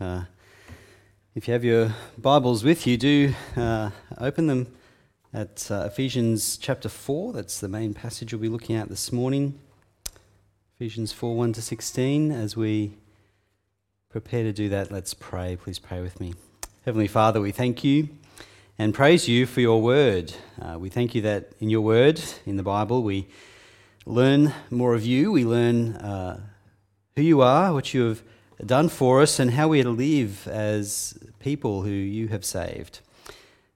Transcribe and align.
Uh, 0.00 0.22
if 1.34 1.48
you 1.48 1.52
have 1.52 1.64
your 1.64 1.92
Bibles 2.16 2.62
with 2.62 2.86
you, 2.86 2.96
do 2.96 3.34
uh, 3.56 3.90
open 4.18 4.46
them 4.46 4.72
at 5.34 5.68
uh, 5.72 5.88
Ephesians 5.90 6.56
chapter 6.56 6.88
4. 6.88 7.32
That's 7.32 7.58
the 7.58 7.66
main 7.66 7.94
passage 7.94 8.32
we'll 8.32 8.40
be 8.40 8.48
looking 8.48 8.76
at 8.76 8.88
this 8.88 9.10
morning. 9.10 9.58
Ephesians 10.76 11.10
4 11.10 11.34
1 11.34 11.52
to 11.54 11.62
16. 11.62 12.30
As 12.30 12.56
we 12.56 12.92
prepare 14.08 14.44
to 14.44 14.52
do 14.52 14.68
that, 14.68 14.92
let's 14.92 15.14
pray. 15.14 15.56
Please 15.60 15.80
pray 15.80 16.00
with 16.00 16.20
me. 16.20 16.34
Heavenly 16.84 17.08
Father, 17.08 17.40
we 17.40 17.50
thank 17.50 17.82
you 17.82 18.08
and 18.78 18.94
praise 18.94 19.26
you 19.26 19.46
for 19.46 19.60
your 19.60 19.82
word. 19.82 20.32
Uh, 20.62 20.78
we 20.78 20.90
thank 20.90 21.16
you 21.16 21.22
that 21.22 21.54
in 21.58 21.70
your 21.70 21.80
word, 21.80 22.20
in 22.46 22.56
the 22.56 22.62
Bible, 22.62 23.02
we 23.02 23.26
learn 24.06 24.54
more 24.70 24.94
of 24.94 25.04
you. 25.04 25.32
We 25.32 25.44
learn 25.44 25.96
uh, 25.96 26.40
who 27.16 27.22
you 27.22 27.40
are, 27.40 27.72
what 27.72 27.92
you 27.92 28.10
have 28.10 28.22
done 28.64 28.88
for 28.88 29.22
us, 29.22 29.38
and 29.38 29.52
how 29.52 29.68
we 29.68 29.80
are 29.80 29.84
to 29.84 29.90
live 29.90 30.48
as 30.48 31.16
people 31.38 31.82
who 31.82 31.90
you 31.90 32.28
have 32.28 32.44
saved. 32.44 33.00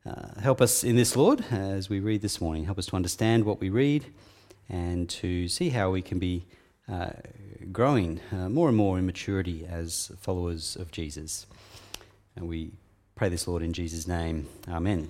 Uh, 0.05 0.41
help 0.41 0.61
us 0.61 0.83
in 0.83 0.97
this, 0.97 1.15
Lord, 1.15 1.45
as 1.53 1.89
we 1.89 2.01
read 2.01 2.23
this 2.23 2.41
morning. 2.41 2.65
Help 2.65 2.79
us 2.79 2.87
to 2.87 2.97
understand 2.97 3.45
what 3.45 3.61
we 3.61 3.71
read 3.71 4.07
and 4.69 5.09
to 5.11 5.47
see 5.47 5.69
how 5.69 5.91
we 5.91 6.03
can 6.03 6.19
be 6.19 6.45
uh, 6.91 7.11
growing 7.71 8.21
uh, 8.33 8.49
more 8.49 8.69
and 8.69 8.77
more 8.77 8.99
in 8.99 9.07
maturity 9.07 9.65
as 9.65 10.11
followers 10.21 10.75
of 10.75 10.91
Jesus. 10.91 11.47
And 12.35 12.49
we 12.49 12.73
pray 13.15 13.29
this, 13.29 13.47
Lord, 13.47 13.63
in 13.63 13.73
Jesus' 13.73 14.09
name. 14.09 14.49
Amen. 14.69 15.09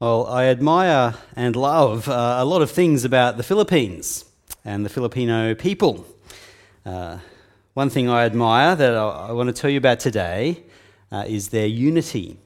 Well, 0.00 0.26
I 0.26 0.46
admire 0.46 1.14
and 1.36 1.54
love 1.54 2.08
uh, 2.08 2.36
a 2.38 2.44
lot 2.44 2.62
of 2.62 2.70
things 2.70 3.04
about 3.04 3.36
the 3.36 3.42
Philippines 3.42 4.24
and 4.68 4.84
the 4.84 4.90
Filipino 4.90 5.54
people. 5.54 6.04
Uh, 6.84 7.16
one 7.72 7.88
thing 7.88 8.10
I 8.10 8.26
admire 8.26 8.76
that 8.76 8.94
I, 8.94 9.28
I, 9.28 9.32
want 9.32 9.46
to 9.46 9.52
tell 9.58 9.70
you 9.70 9.78
about 9.78 9.98
today 9.98 10.62
uh, 11.10 11.24
is 11.26 11.48
their 11.48 11.66
unity. 11.66 12.36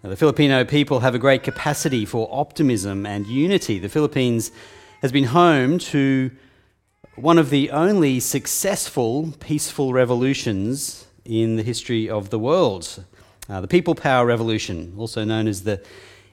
Now, 0.00 0.10
the 0.10 0.16
Filipino 0.16 0.64
people 0.64 1.00
have 1.00 1.16
a 1.16 1.18
great 1.18 1.42
capacity 1.42 2.04
for 2.04 2.28
optimism 2.30 3.04
and 3.04 3.26
unity. 3.26 3.80
The 3.80 3.88
Philippines 3.88 4.52
has 5.02 5.10
been 5.10 5.24
home 5.24 5.80
to 5.94 6.30
one 7.16 7.38
of 7.38 7.50
the 7.50 7.72
only 7.72 8.20
successful 8.20 9.34
peaceful 9.40 9.92
revolutions 9.92 11.08
in 11.24 11.56
the 11.56 11.64
history 11.64 12.08
of 12.08 12.30
the 12.30 12.38
world. 12.38 13.04
Uh, 13.48 13.60
the 13.60 13.68
People 13.68 13.96
Power 13.96 14.24
Revolution, 14.26 14.94
also 14.96 15.24
known 15.24 15.48
as 15.48 15.64
the 15.64 15.82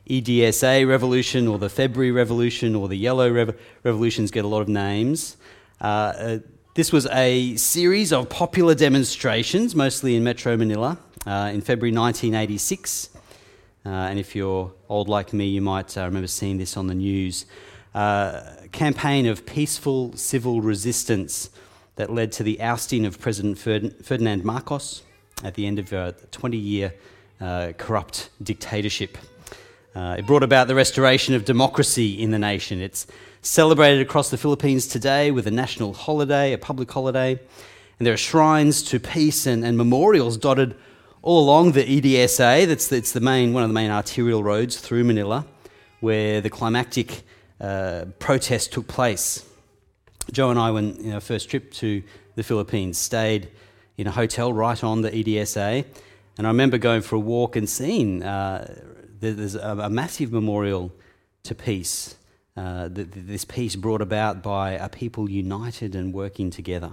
EDSA 0.10 0.88
Revolution 0.88 1.48
or 1.48 1.60
the 1.60 1.70
February 1.70 2.12
Revolution 2.12 2.76
or 2.76 2.88
the 2.88 2.96
Yellow 2.96 3.30
Rev- 3.30 3.60
Revolutions, 3.84 4.32
get 4.32 4.46
a 4.46 4.48
lot 4.48 4.62
of 4.62 4.68
names. 4.68 5.38
Uh, 5.80 5.84
uh, 5.84 6.40
this 6.74 6.92
was 6.92 7.06
a 7.08 7.56
series 7.56 8.14
of 8.14 8.30
popular 8.30 8.74
demonstrations, 8.74 9.76
mostly 9.76 10.16
in 10.16 10.24
Metro 10.24 10.56
Manila, 10.58 10.98
uh, 11.26 11.52
in 11.54 11.62
February 11.62 11.96
1986. 11.96 13.10
Uh, 13.86 13.90
and 13.90 14.20
if 14.20 14.36
you're 14.36 14.72
old 14.90 15.10
like 15.10 15.34
me, 15.34 15.46
you 15.48 15.62
might 15.62 15.98
uh, 15.98 16.06
remember 16.06 16.28
seeing 16.28 16.58
this 16.58 16.78
on 16.78 16.88
the 16.88 16.96
news. 16.96 17.46
Uh, 17.94 18.42
campaign 18.72 19.26
of 19.26 19.46
peaceful 19.46 20.16
civil 20.16 20.62
resistance 20.62 21.50
that 21.96 22.10
led 22.10 22.32
to 22.32 22.44
the 22.44 22.62
ousting 22.62 23.06
of 23.06 23.20
President 23.20 23.58
Ferdinand 23.58 24.46
Marcos 24.46 25.04
at 25.44 25.56
the 25.56 25.68
end 25.68 25.78
of 25.78 25.92
a 25.92 26.16
20 26.32 26.58
year 26.58 26.94
corrupt 27.78 28.30
dictatorship. 28.42 29.18
Uh, 29.94 30.16
it 30.18 30.26
brought 30.26 30.44
about 30.44 30.70
the 30.70 30.76
restoration 30.76 31.36
of 31.36 31.44
democracy 31.44 32.22
in 32.22 32.32
the 32.32 32.40
nation. 32.40 32.80
It's 32.80 33.06
celebrated 33.42 34.02
across 34.02 34.30
the 34.30 34.38
Philippines 34.38 34.88
today 34.88 35.32
with 35.32 35.48
a 35.48 35.52
national 35.52 35.94
holiday, 35.94 36.54
a 36.54 36.58
public 36.58 36.90
holiday, 36.90 37.32
and 38.00 38.08
there 38.08 38.14
are 38.14 38.18
shrines 38.18 38.84
to 38.84 39.02
peace 39.02 39.46
and, 39.46 39.66
and 39.66 39.78
memorials 39.78 40.38
dotted 40.38 40.76
all 41.22 41.44
along 41.44 41.74
the 41.74 41.84
EDSA. 41.84 42.68
That's, 42.68 42.88
that's 42.88 43.12
the 43.12 43.20
main, 43.20 43.52
one 43.52 43.64
of 43.64 43.70
the 43.70 43.74
main 43.74 43.92
arterial 43.92 44.44
roads 44.44 44.80
through 44.80 45.04
Manila, 45.04 45.46
where 46.00 46.40
the 46.40 46.50
climactic 46.50 47.24
uh, 47.60 48.06
protest 48.18 48.72
took 48.72 48.88
place. 48.88 49.46
Joe 50.32 50.52
and 50.52 50.60
I, 50.60 50.72
when 50.72 50.96
you 51.04 51.12
know, 51.12 51.20
first 51.20 51.50
trip 51.50 51.70
to 51.74 52.02
the 52.36 52.44
Philippines, 52.44 52.98
stayed 52.98 53.50
in 53.98 54.08
a 54.08 54.12
hotel 54.12 54.54
right 54.54 54.82
on 54.86 55.02
the 55.02 55.12
EDSA, 55.12 55.84
and 56.38 56.48
I 56.48 56.50
remember 56.50 56.78
going 56.78 57.02
for 57.02 57.18
a 57.18 57.20
walk 57.20 57.58
and 57.58 57.70
seeing 57.70 58.24
uh, 58.24 58.74
there's 59.22 59.56
a, 59.56 59.90
massive 59.90 60.32
memorial 60.32 60.92
to 61.44 61.56
peace. 61.56 62.16
Uh, 62.58 62.90
this 62.92 63.46
peace 63.46 63.76
brought 63.76 64.02
about 64.02 64.44
by 64.44 64.72
a 64.72 64.90
people 64.90 65.30
united 65.30 65.96
and 65.96 66.14
working 66.14 66.50
together. 66.50 66.92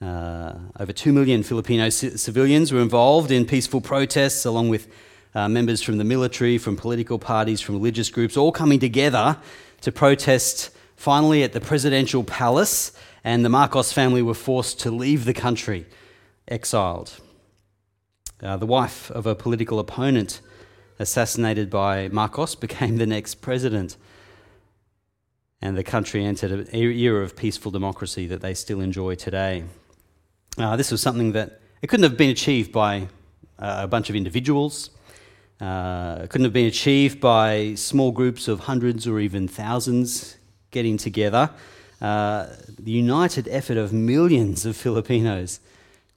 Uh, 0.00 0.54
over 0.80 0.92
2 0.92 1.12
million 1.12 1.42
Filipino 1.42 1.88
c- 1.88 2.16
civilians 2.16 2.72
were 2.72 2.80
involved 2.80 3.30
in 3.30 3.44
peaceful 3.44 3.80
protests, 3.80 4.44
along 4.44 4.68
with 4.68 4.88
uh, 5.34 5.48
members 5.48 5.82
from 5.82 5.98
the 5.98 6.04
military, 6.04 6.58
from 6.58 6.76
political 6.76 7.18
parties, 7.18 7.60
from 7.60 7.76
religious 7.76 8.08
groups, 8.08 8.36
all 8.36 8.52
coming 8.52 8.80
together 8.80 9.36
to 9.80 9.92
protest 9.92 10.70
finally 10.96 11.42
at 11.42 11.52
the 11.52 11.60
presidential 11.60 12.24
palace, 12.24 12.92
and 13.24 13.44
the 13.44 13.48
Marcos 13.48 13.92
family 13.92 14.22
were 14.22 14.34
forced 14.34 14.80
to 14.80 14.90
leave 14.90 15.24
the 15.24 15.34
country, 15.34 15.86
exiled. 16.48 17.20
Uh, 18.42 18.56
the 18.56 18.66
wife 18.66 19.10
of 19.10 19.26
a 19.26 19.34
political 19.34 19.78
opponent 19.78 20.40
assassinated 20.98 21.70
by 21.70 22.08
Marcos 22.08 22.54
became 22.66 22.96
the 22.96 23.06
next 23.06 23.36
president. 23.36 23.96
And 25.60 25.76
the 25.76 25.84
country 25.84 26.24
entered 26.24 26.50
an 26.50 26.74
era 26.74 27.22
of 27.22 27.36
peaceful 27.36 27.70
democracy 27.70 28.26
that 28.26 28.40
they 28.40 28.54
still 28.54 28.80
enjoy 28.80 29.14
today. 29.14 29.64
Uh, 30.58 30.76
this 30.76 30.90
was 30.90 31.00
something 31.00 31.32
that 31.32 31.60
it 31.80 31.86
couldn't 31.86 32.04
have 32.04 32.16
been 32.16 32.30
achieved 32.30 32.72
by 32.72 33.08
uh, 33.58 33.80
a 33.82 33.86
bunch 33.86 34.10
of 34.10 34.16
individuals. 34.16 34.90
Uh, 35.60 36.22
it 36.24 36.30
couldn't 36.30 36.44
have 36.44 36.52
been 36.52 36.66
achieved 36.66 37.20
by 37.20 37.74
small 37.76 38.10
groups 38.10 38.48
of 38.48 38.60
hundreds 38.60 39.06
or 39.06 39.20
even 39.20 39.46
thousands 39.46 40.36
getting 40.72 40.96
together. 40.96 41.50
Uh, 42.00 42.48
the 42.80 42.90
united 42.90 43.46
effort 43.46 43.76
of 43.76 43.92
millions 43.92 44.66
of 44.66 44.76
Filipinos 44.76 45.60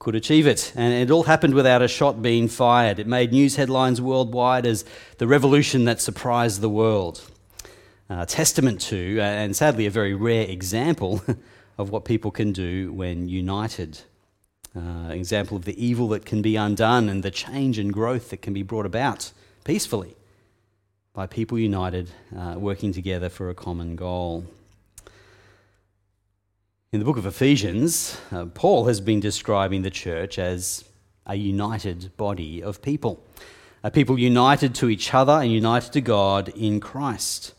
could 0.06 0.16
achieve 0.16 0.46
it. 0.46 0.72
And 0.76 0.94
it 0.94 1.10
all 1.10 1.24
happened 1.24 1.56
without 1.56 1.82
a 1.82 1.88
shot 1.88 2.22
being 2.22 2.48
fired. 2.48 3.00
It 3.00 3.08
made 3.08 3.32
news 3.32 3.56
headlines 3.56 4.00
worldwide 4.00 4.68
as 4.68 4.86
the 5.18 5.26
revolution 5.26 5.86
that 5.86 6.00
surprised 6.00 6.62
the 6.62 6.70
world. 6.70 7.24
Uh, 8.08 8.24
testament 8.24 8.80
to, 8.82 9.20
and 9.20 9.56
sadly 9.56 9.88
a 9.88 9.90
very 9.90 10.14
rare 10.14 10.48
example, 10.48 11.24
of 11.80 11.90
what 11.90 12.06
people 12.06 12.30
can 12.30 12.52
do 12.52 12.94
when 12.94 13.28
united. 13.28 14.02
Uh, 14.78 15.10
example 15.10 15.58
of 15.58 15.66
the 15.66 15.84
evil 15.84 16.08
that 16.10 16.24
can 16.24 16.44
be 16.44 16.56
undone 16.56 17.10
and 17.10 17.24
the 17.24 17.32
change 17.32 17.80
and 17.80 17.92
growth 17.92 18.30
that 18.30 18.44
can 18.44 18.54
be 18.54 18.62
brought 18.62 18.86
about 18.86 19.32
peacefully 19.64 20.16
by 21.14 21.26
people 21.26 21.58
united, 21.58 22.12
uh, 22.38 22.54
working 22.58 22.94
together 22.94 23.28
for 23.28 23.50
a 23.50 23.56
common 23.56 23.96
goal. 23.96 24.46
In 26.96 27.00
the 27.00 27.06
book 27.06 27.18
of 27.18 27.26
Ephesians, 27.26 28.18
uh, 28.32 28.46
Paul 28.46 28.86
has 28.86 29.02
been 29.02 29.20
describing 29.20 29.82
the 29.82 29.90
church 29.90 30.40
as 30.40 30.86
a 31.26 31.36
united 31.36 32.16
body 32.16 32.64
of 32.64 32.82
people, 32.82 33.22
a 33.84 33.92
people 33.92 34.18
united 34.18 34.74
to 34.76 34.88
each 34.88 35.14
other 35.14 35.34
and 35.34 35.52
united 35.52 35.92
to 35.92 36.00
God 36.00 36.48
in 36.56 36.80
Christ. 36.80 37.54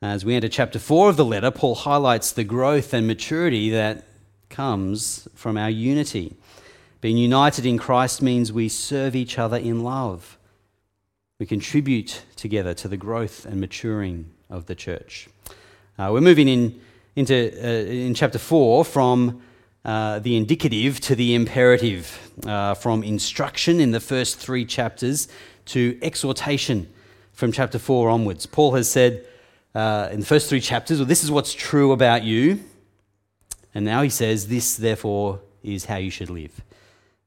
As 0.00 0.24
we 0.24 0.36
enter 0.36 0.48
chapter 0.48 0.78
4 0.78 1.08
of 1.08 1.16
the 1.16 1.24
letter, 1.24 1.50
Paul 1.50 1.74
highlights 1.74 2.30
the 2.30 2.44
growth 2.44 2.94
and 2.94 3.08
maturity 3.08 3.70
that 3.70 4.06
comes 4.50 5.26
from 5.34 5.58
our 5.58 5.68
unity. 5.68 6.36
Being 7.00 7.16
united 7.16 7.66
in 7.66 7.76
Christ 7.76 8.22
means 8.22 8.52
we 8.52 8.68
serve 8.68 9.16
each 9.16 9.36
other 9.36 9.56
in 9.56 9.82
love. 9.82 10.38
We 11.40 11.46
contribute 11.46 12.22
together 12.36 12.72
to 12.74 12.86
the 12.86 12.96
growth 12.96 13.44
and 13.44 13.60
maturing 13.60 14.30
of 14.48 14.66
the 14.66 14.76
church. 14.76 15.28
Uh, 15.98 16.10
we're 16.12 16.20
moving 16.20 16.46
in, 16.46 16.80
into 17.18 17.34
uh, 17.34 17.90
in 17.90 18.14
chapter 18.14 18.38
4 18.38 18.84
from 18.84 19.42
uh, 19.84 20.20
the 20.20 20.36
indicative 20.36 21.00
to 21.00 21.16
the 21.16 21.34
imperative, 21.34 22.30
uh, 22.46 22.74
from 22.74 23.02
instruction 23.02 23.80
in 23.80 23.90
the 23.90 23.98
first 23.98 24.38
three 24.38 24.64
chapters 24.64 25.26
to 25.64 25.98
exhortation 26.00 26.88
from 27.32 27.50
chapter 27.50 27.76
4 27.76 28.08
onwards. 28.08 28.46
Paul 28.46 28.74
has 28.74 28.88
said 28.88 29.26
uh, 29.74 30.08
in 30.12 30.20
the 30.20 30.26
first 30.26 30.48
three 30.48 30.60
chapters, 30.60 30.98
well, 30.98 31.06
this 31.06 31.24
is 31.24 31.30
what's 31.30 31.52
true 31.52 31.90
about 31.90 32.22
you. 32.22 32.60
And 33.74 33.84
now 33.84 34.02
he 34.02 34.10
says, 34.10 34.46
This, 34.46 34.76
therefore, 34.76 35.40
is 35.64 35.86
how 35.86 35.96
you 35.96 36.10
should 36.10 36.30
live. 36.30 36.62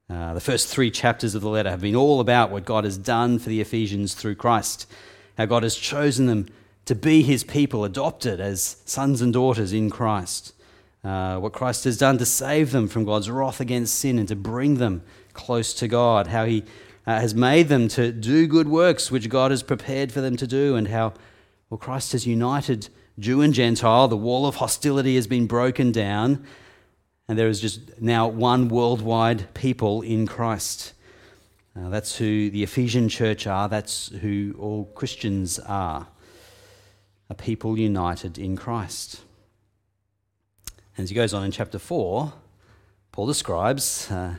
Uh, 0.08 0.32
the 0.32 0.40
first 0.40 0.68
three 0.68 0.90
chapters 0.90 1.34
of 1.34 1.42
the 1.42 1.50
letter 1.50 1.68
have 1.68 1.82
been 1.82 1.96
all 1.96 2.20
about 2.20 2.50
what 2.50 2.64
God 2.64 2.84
has 2.84 2.96
done 2.96 3.38
for 3.38 3.50
the 3.50 3.60
Ephesians 3.60 4.14
through 4.14 4.36
Christ, 4.36 4.90
how 5.36 5.44
God 5.44 5.62
has 5.62 5.76
chosen 5.76 6.26
them 6.26 6.48
to 6.84 6.94
be 6.94 7.22
his 7.22 7.44
people, 7.44 7.84
adopted 7.84 8.40
as 8.40 8.76
sons 8.84 9.20
and 9.22 9.32
daughters 9.32 9.72
in 9.72 9.90
Christ. 9.90 10.54
Uh, 11.04 11.38
what 11.38 11.52
Christ 11.52 11.84
has 11.84 11.98
done 11.98 12.18
to 12.18 12.26
save 12.26 12.70
them 12.70 12.86
from 12.88 13.04
God's 13.04 13.30
wrath 13.30 13.60
against 13.60 13.96
sin 13.96 14.18
and 14.18 14.28
to 14.28 14.36
bring 14.36 14.76
them 14.76 15.02
close 15.32 15.74
to 15.74 15.88
God, 15.88 16.28
how 16.28 16.44
he 16.44 16.62
uh, 17.06 17.20
has 17.20 17.34
made 17.34 17.68
them 17.68 17.88
to 17.88 18.12
do 18.12 18.46
good 18.46 18.68
works 18.68 19.10
which 19.10 19.28
God 19.28 19.50
has 19.50 19.62
prepared 19.62 20.12
for 20.12 20.20
them 20.20 20.36
to 20.36 20.46
do, 20.46 20.76
and 20.76 20.88
how 20.88 21.14
well, 21.70 21.78
Christ 21.78 22.12
has 22.12 22.26
united 22.26 22.88
Jew 23.18 23.42
and 23.42 23.52
Gentile, 23.52 24.08
the 24.08 24.16
wall 24.16 24.46
of 24.46 24.56
hostility 24.56 25.16
has 25.16 25.26
been 25.26 25.46
broken 25.46 25.92
down, 25.92 26.44
And 27.28 27.38
there 27.38 27.48
is 27.48 27.60
just 27.60 28.00
now 28.00 28.26
one 28.26 28.68
worldwide 28.68 29.52
people 29.54 30.02
in 30.02 30.26
Christ. 30.26 30.94
Uh, 31.76 31.88
that's 31.88 32.16
who 32.16 32.50
the 32.50 32.62
Ephesian 32.62 33.08
church 33.08 33.46
are, 33.46 33.68
that's 33.68 34.08
who 34.08 34.54
all 34.58 34.86
Christians 34.94 35.58
are 35.58 36.08
a 37.32 37.34
people 37.34 37.78
united 37.78 38.36
in 38.36 38.56
Christ. 38.56 39.22
And 40.94 41.04
as 41.04 41.08
he 41.08 41.14
goes 41.14 41.32
on 41.32 41.42
in 41.44 41.50
chapter 41.50 41.78
4, 41.78 42.30
Paul 43.10 43.26
describes 43.26 44.10
uh, 44.10 44.34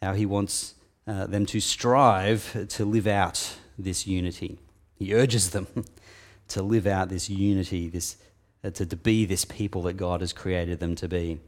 how 0.00 0.14
he 0.14 0.24
wants 0.24 0.76
uh, 1.06 1.26
them 1.26 1.44
to 1.44 1.60
strive 1.60 2.66
to 2.70 2.84
live 2.86 3.06
out 3.06 3.58
this 3.78 4.06
unity. 4.06 4.58
He 4.98 5.14
urges 5.14 5.50
them 5.50 5.66
to 6.48 6.62
live 6.62 6.86
out 6.86 7.10
this 7.10 7.28
unity, 7.28 7.90
this, 7.90 8.16
uh, 8.64 8.70
to, 8.70 8.86
to 8.86 8.96
be 8.96 9.26
this 9.26 9.44
people 9.44 9.82
that 9.82 9.98
God 9.98 10.22
has 10.22 10.32
created 10.32 10.80
them 10.80 10.94
to 10.94 11.08
be. 11.08 11.38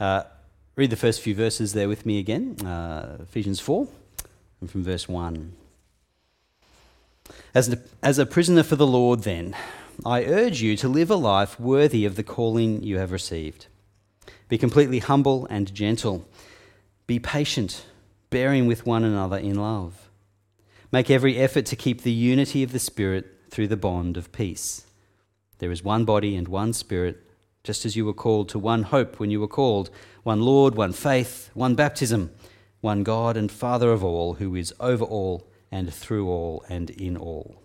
Uh, 0.00 0.22
read 0.74 0.88
the 0.88 0.96
first 0.96 1.20
few 1.20 1.34
verses 1.34 1.74
there 1.74 1.88
with 1.88 2.06
me 2.06 2.18
again 2.18 2.56
uh, 2.64 3.18
Ephesians 3.20 3.60
4, 3.60 3.86
and 4.62 4.70
from 4.70 4.82
verse 4.82 5.06
1. 5.06 5.52
As 7.54 7.76
as 8.02 8.18
a 8.18 8.24
prisoner 8.24 8.62
for 8.62 8.76
the 8.76 8.86
Lord, 8.86 9.20
then, 9.20 9.54
I 10.04 10.24
urge 10.24 10.60
you 10.60 10.76
to 10.78 10.88
live 10.88 11.10
a 11.10 11.16
life 11.16 11.58
worthy 11.58 12.04
of 12.04 12.16
the 12.16 12.22
calling 12.22 12.82
you 12.82 12.98
have 12.98 13.12
received. 13.12 13.66
Be 14.48 14.58
completely 14.58 14.98
humble 14.98 15.46
and 15.48 15.72
gentle. 15.74 16.26
Be 17.06 17.18
patient, 17.18 17.86
bearing 18.30 18.66
with 18.66 18.86
one 18.86 19.04
another 19.04 19.38
in 19.38 19.56
love. 19.56 20.10
Make 20.92 21.10
every 21.10 21.38
effort 21.38 21.66
to 21.66 21.76
keep 21.76 22.02
the 22.02 22.12
unity 22.12 22.62
of 22.62 22.72
the 22.72 22.78
Spirit 22.78 23.26
through 23.50 23.68
the 23.68 23.76
bond 23.76 24.16
of 24.16 24.32
peace. 24.32 24.86
There 25.58 25.70
is 25.70 25.82
one 25.82 26.04
body 26.04 26.36
and 26.36 26.48
one 26.48 26.72
Spirit, 26.72 27.22
just 27.62 27.84
as 27.84 27.96
you 27.96 28.04
were 28.04 28.12
called 28.12 28.48
to 28.50 28.58
one 28.58 28.84
hope 28.84 29.18
when 29.18 29.30
you 29.30 29.40
were 29.40 29.48
called 29.48 29.90
one 30.22 30.42
Lord, 30.42 30.74
one 30.74 30.92
faith, 30.92 31.50
one 31.54 31.74
baptism, 31.74 32.30
one 32.80 33.02
God 33.02 33.36
and 33.36 33.50
Father 33.50 33.90
of 33.92 34.04
all, 34.04 34.34
who 34.34 34.54
is 34.54 34.74
over 34.78 35.04
all 35.04 35.48
and 35.72 35.92
through 35.92 36.28
all 36.28 36.64
and 36.68 36.90
in 36.90 37.16
all. 37.16 37.63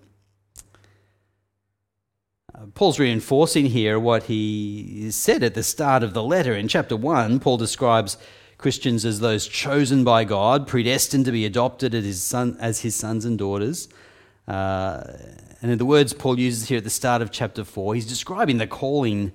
Uh, 2.59 2.65
Paul's 2.73 2.99
reinforcing 2.99 3.67
here 3.67 3.97
what 3.99 4.23
he 4.23 5.09
said 5.11 5.43
at 5.43 5.53
the 5.53 5.63
start 5.63 6.03
of 6.03 6.13
the 6.13 6.23
letter. 6.23 6.53
In 6.53 6.67
chapter 6.67 6.97
1, 6.97 7.39
Paul 7.39 7.57
describes 7.57 8.17
Christians 8.57 9.05
as 9.05 9.21
those 9.21 9.47
chosen 9.47 10.03
by 10.03 10.25
God, 10.25 10.67
predestined 10.67 11.23
to 11.25 11.31
be 11.31 11.45
adopted 11.45 11.95
as 11.95 12.03
his, 12.03 12.21
son, 12.21 12.57
as 12.59 12.81
his 12.81 12.95
sons 12.95 13.23
and 13.23 13.37
daughters. 13.37 13.87
Uh, 14.45 15.03
and 15.61 15.71
in 15.71 15.77
the 15.77 15.85
words 15.85 16.11
Paul 16.11 16.37
uses 16.37 16.67
here 16.67 16.79
at 16.79 16.83
the 16.83 16.89
start 16.89 17.21
of 17.21 17.31
chapter 17.31 17.63
4, 17.63 17.95
he's 17.95 18.07
describing 18.07 18.57
the 18.57 18.67
calling 18.67 19.31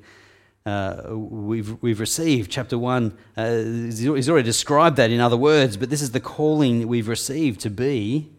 uh, 0.66 1.04
we've, 1.10 1.82
we've 1.82 2.00
received. 2.00 2.50
Chapter 2.50 2.76
1, 2.76 3.16
uh, 3.36 3.56
he's 3.56 4.28
already 4.28 4.44
described 4.44 4.96
that 4.96 5.10
in 5.10 5.20
other 5.20 5.36
words, 5.36 5.78
but 5.78 5.88
this 5.88 6.02
is 6.02 6.10
the 6.10 6.20
calling 6.20 6.88
we've 6.88 7.08
received 7.08 7.60
to 7.60 7.70
be 7.70 8.32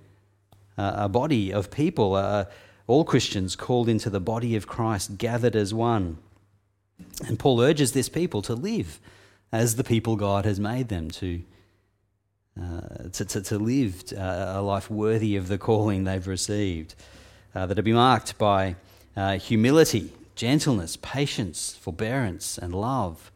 uh, 0.78 0.94
a 0.96 1.10
body 1.10 1.52
of 1.52 1.72
people, 1.72 2.16
all 2.88 3.04
Christians 3.04 3.56
called 3.56 3.90
into 3.90 4.10
the 4.10 4.20
body 4.20 4.56
of 4.56 4.68
Christ, 4.68 5.18
gathered 5.18 5.56
as 5.56 5.74
one. 5.74 6.18
And 7.28 7.40
Paul 7.40 7.62
urges 7.62 7.94
this 7.94 8.10
people 8.10 8.42
to 8.44 8.54
live 8.54 9.00
as 9.52 9.76
the 9.76 9.84
people 9.84 10.16
God 10.16 10.46
has 10.46 10.60
made 10.60 10.90
them, 10.90 11.10
to, 11.12 11.42
uh, 12.62 13.10
to, 13.12 13.26
to, 13.26 13.42
to, 13.42 13.58
live 13.58 14.04
uh, 14.16 14.54
a 14.56 14.62
life 14.62 14.90
worthy 14.90 15.36
of 15.36 15.48
the 15.48 15.58
calling 15.58 16.04
they've 16.04 16.28
received, 16.28 16.96
uh, 17.54 17.66
that 17.66 17.78
will 17.78 17.84
be 17.84 17.94
marked 17.94 18.38
by 18.38 18.76
uh, 19.16 19.38
humility, 19.38 20.12
gentleness, 20.36 20.98
patience, 20.98 21.76
forbearance, 21.80 22.58
and 22.58 22.74
love. 22.74 23.32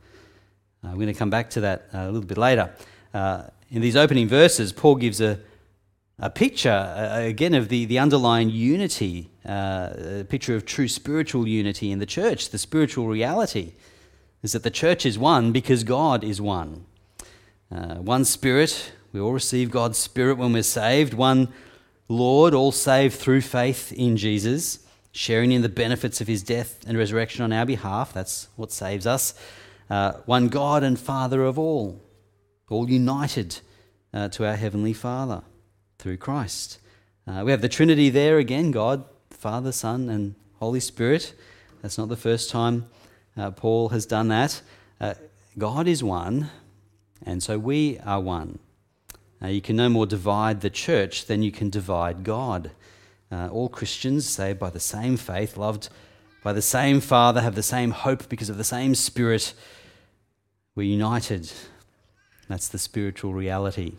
Uh, 0.84 0.90
we're 0.90 0.96
going 0.96 1.07
to 1.07 1.13
come 1.13 1.30
back 1.30 1.50
to 1.51 1.62
that 1.62 1.88
a 1.94 2.06
little 2.06 2.28
bit 2.28 2.38
later. 2.38 2.74
Uh, 3.13 3.44
in 3.72 3.81
these 3.81 3.96
opening 3.96 4.28
verses, 4.28 4.72
Paul 4.72 4.96
gives 4.96 5.22
a, 5.22 5.40
a 6.21 6.30
picture, 6.30 6.94
again, 7.13 7.54
of 7.54 7.69
the, 7.69 7.86
the 7.86 7.98
underlying 7.98 8.50
unity, 8.50 9.30
uh, 9.48 9.89
a 10.19 10.25
picture 10.27 10.54
of 10.54 10.66
true 10.66 10.89
spiritual 10.89 11.48
unity 11.48 11.92
in 11.92 12.00
the 12.00 12.06
church. 12.06 12.50
The 12.50 12.57
spiritual 12.57 13.07
reality 13.07 13.74
is 14.44 14.51
that 14.51 14.63
the 14.63 14.71
church 14.71 15.06
is 15.06 15.18
one 15.18 15.54
because 15.54 15.86
God 15.86 16.24
is 16.24 16.42
one. 16.42 16.86
Uh, 17.71 17.95
one 17.95 18.25
Spirit, 18.25 18.92
we 19.13 19.19
all 19.21 19.31
receive 19.31 19.71
God's 19.71 19.98
Spirit 19.98 20.38
when 20.38 20.51
we're 20.51 20.63
saved. 20.63 21.13
One 21.13 21.54
Lord, 22.10 22.54
all 22.54 22.74
saved 22.74 23.15
through 23.15 23.42
faith 23.42 23.94
in 23.94 24.18
Jesus, 24.18 24.80
sharing 25.13 25.54
in 25.54 25.62
the 25.62 25.69
benefits 25.69 26.19
of 26.19 26.27
his 26.27 26.44
death 26.44 26.80
and 26.86 26.98
resurrection 26.98 27.44
on 27.44 27.54
our 27.54 27.65
behalf. 27.65 28.12
That's 28.12 28.50
what 28.57 28.74
saves 28.74 29.07
us. 29.07 29.36
Uh, 29.89 30.13
one 30.25 30.50
God 30.50 30.83
and 30.83 31.00
Father 31.00 31.45
of 31.45 31.57
all, 31.57 32.01
all 32.68 32.89
united 32.89 33.60
uh, 34.13 34.27
to 34.30 34.45
our 34.45 34.56
Heavenly 34.56 34.94
Father 34.94 35.44
through 36.00 36.18
Christ. 36.18 36.80
Uh, 37.28 37.44
we 37.46 37.51
have 37.51 37.62
the 37.62 37.69
Trinity 37.69 38.10
there 38.10 38.40
again 38.40 38.72
God, 38.72 39.04
Father, 39.30 39.72
Son, 39.72 40.10
and 40.10 40.34
Holy 40.60 40.80
Spirit. 40.80 41.34
That's 41.81 41.98
not 41.98 42.10
the 42.10 42.16
first 42.16 42.50
time 42.50 42.88
uh, 43.38 43.51
Paul 43.51 43.90
has 43.90 44.06
done 44.06 44.30
that. 44.30 44.62
Uh, 45.00 45.13
God 45.57 45.88
is 45.88 46.04
one, 46.04 46.50
and 47.24 47.44
so 47.44 47.60
we 47.60 48.00
are 48.00 48.22
one. 48.22 48.60
You 49.42 49.62
can 49.62 49.75
no 49.78 49.88
more 49.88 50.06
divide 50.06 50.62
the 50.62 50.69
church 50.69 51.25
than 51.25 51.44
you 51.44 51.51
can 51.51 51.69
divide 51.69 52.24
God. 52.24 52.72
Uh, 53.31 53.48
all 53.50 53.69
Christians, 53.69 54.28
saved 54.28 54.60
by 54.60 54.69
the 54.69 54.80
same 54.80 55.16
faith, 55.16 55.56
loved 55.56 55.90
by 56.44 56.51
the 56.51 56.62
same 56.62 57.00
Father, 57.00 57.42
have 57.42 57.56
the 57.56 57.63
same 57.63 57.92
hope 57.92 58.28
because 58.28 58.50
of 58.50 58.57
the 58.57 58.63
same 58.63 58.96
Spirit. 58.96 59.54
We're 60.75 60.84
united. 60.84 61.51
That's 62.48 62.68
the 62.68 62.78
spiritual 62.78 63.34
reality. 63.34 63.94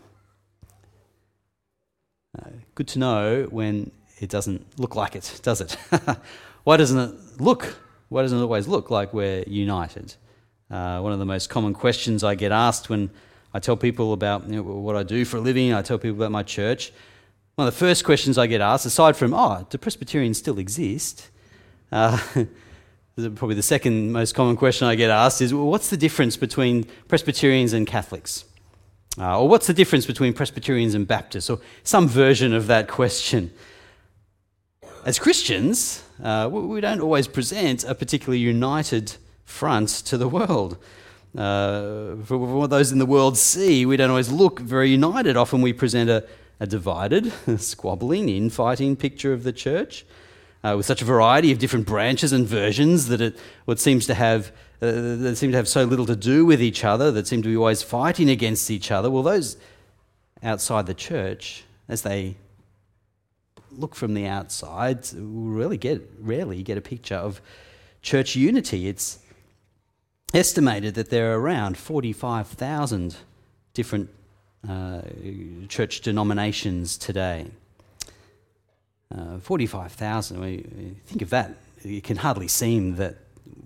Good 2.75 2.87
to 2.89 2.99
know 2.99 3.47
when 3.49 3.91
it 4.19 4.29
doesn't 4.29 4.79
look 4.79 4.95
like 4.95 5.15
it, 5.15 5.39
does 5.43 5.59
it? 5.59 5.73
Why 6.63 6.77
doesn't 6.77 6.97
it 6.97 7.41
look? 7.41 7.75
Why 8.09 8.21
doesn't 8.21 8.37
it 8.37 8.41
always 8.41 8.67
look 8.67 8.89
like 8.89 9.13
we're 9.13 9.43
united? 9.45 10.15
Uh, 10.69 11.01
one 11.01 11.11
of 11.11 11.19
the 11.19 11.25
most 11.25 11.49
common 11.49 11.73
questions 11.73 12.23
I 12.23 12.35
get 12.35 12.51
asked 12.51 12.89
when 12.89 13.09
I 13.53 13.59
tell 13.59 13.75
people 13.75 14.13
about 14.13 14.47
you 14.47 14.57
know, 14.57 14.63
what 14.63 14.95
I 14.95 15.03
do 15.03 15.25
for 15.25 15.37
a 15.37 15.41
living, 15.41 15.73
I 15.73 15.81
tell 15.81 15.97
people 15.97 16.17
about 16.17 16.31
my 16.31 16.43
church. 16.43 16.93
One 17.55 17.67
of 17.67 17.73
the 17.73 17.77
first 17.77 18.05
questions 18.05 18.37
I 18.37 18.47
get 18.47 18.61
asked, 18.61 18.85
aside 18.85 19.17
from, 19.17 19.33
oh, 19.33 19.67
do 19.69 19.77
Presbyterians 19.77 20.37
still 20.37 20.57
exist? 20.57 21.29
Uh, 21.91 22.17
probably 23.15 23.55
the 23.55 23.61
second 23.61 24.13
most 24.13 24.33
common 24.33 24.55
question 24.55 24.87
I 24.87 24.95
get 24.95 25.09
asked 25.09 25.41
is, 25.41 25.53
well, 25.53 25.67
what's 25.67 25.89
the 25.89 25.97
difference 25.97 26.37
between 26.37 26.85
Presbyterians 27.09 27.73
and 27.73 27.85
Catholics? 27.85 28.45
Uh, 29.17 29.41
or 29.41 29.49
what's 29.49 29.67
the 29.67 29.73
difference 29.73 30.05
between 30.05 30.33
Presbyterians 30.33 30.95
and 30.95 31.07
Baptists? 31.07 31.49
Or 31.49 31.59
some 31.83 32.07
version 32.07 32.53
of 32.53 32.67
that 32.67 32.87
question. 32.87 33.51
As 35.03 35.19
Christians, 35.19 36.03
uh, 36.23 36.47
we 36.51 36.79
don't 36.79 37.01
always 37.01 37.27
present 37.27 37.83
a 37.83 37.93
particularly 37.95 38.39
united 38.39 39.15
front 39.43 39.89
to 39.89 40.17
the 40.17 40.29
world. 40.29 40.77
Uh, 41.37 42.15
for 42.23 42.37
what 42.37 42.69
those 42.69 42.91
in 42.91 42.99
the 42.99 43.05
world 43.05 43.37
see, 43.37 43.85
we 43.85 43.97
don't 43.97 44.09
always 44.09 44.31
look 44.31 44.59
very 44.59 44.89
united. 44.89 45.35
Often 45.35 45.61
we 45.61 45.73
present 45.73 46.09
a, 46.09 46.25
a 46.59 46.67
divided, 46.67 47.33
squabbling, 47.57 48.29
infighting 48.29 48.95
picture 48.95 49.33
of 49.33 49.43
the 49.43 49.53
church. 49.53 50.05
Uh, 50.63 50.75
with 50.77 50.85
such 50.85 51.01
a 51.01 51.05
variety 51.05 51.51
of 51.51 51.57
different 51.57 51.87
branches 51.87 52.31
and 52.31 52.45
versions 52.45 53.07
that 53.07 53.19
it 53.19 53.39
what 53.65 53.79
seems 53.79 54.05
to 54.05 54.13
have 54.13 54.51
uh, 54.81 55.15
that 55.17 55.35
seem 55.35 55.51
to 55.51 55.57
have 55.57 55.67
so 55.67 55.83
little 55.83 56.07
to 56.07 56.15
do 56.15 56.45
with 56.45 56.61
each 56.61 56.83
other, 56.83 57.11
that 57.11 57.27
seem 57.27 57.43
to 57.43 57.49
be 57.49 57.55
always 57.55 57.83
fighting 57.83 58.29
against 58.29 58.71
each 58.71 58.89
other, 58.89 59.11
well, 59.11 59.23
those 59.23 59.57
outside 60.41 60.87
the 60.87 60.93
church, 60.93 61.63
as 61.87 62.01
they 62.01 62.35
look 63.71 63.95
from 63.95 64.13
the 64.15 64.25
outside, 64.25 65.07
really 65.13 65.77
get 65.77 66.01
rarely 66.19 66.63
get 66.63 66.77
a 66.77 66.81
picture 66.81 67.15
of 67.15 67.41
church 68.01 68.35
unity. 68.35 68.87
It's 68.87 69.19
estimated 70.33 70.95
that 70.95 71.09
there 71.09 71.31
are 71.31 71.39
around 71.39 71.77
45,000 71.77 73.17
different 73.73 74.09
uh, 74.67 75.01
church 75.67 76.01
denominations 76.01 76.97
today. 76.97 77.47
Uh, 79.13 79.37
45,000, 79.39 81.01
think 81.05 81.21
of 81.21 81.29
that. 81.29 81.55
It 81.83 82.03
can 82.03 82.17
hardly 82.17 82.47
seem 82.47 82.95
that 82.95 83.17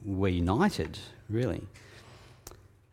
we're 0.04 0.32
united, 0.32 1.00
really. 1.30 1.64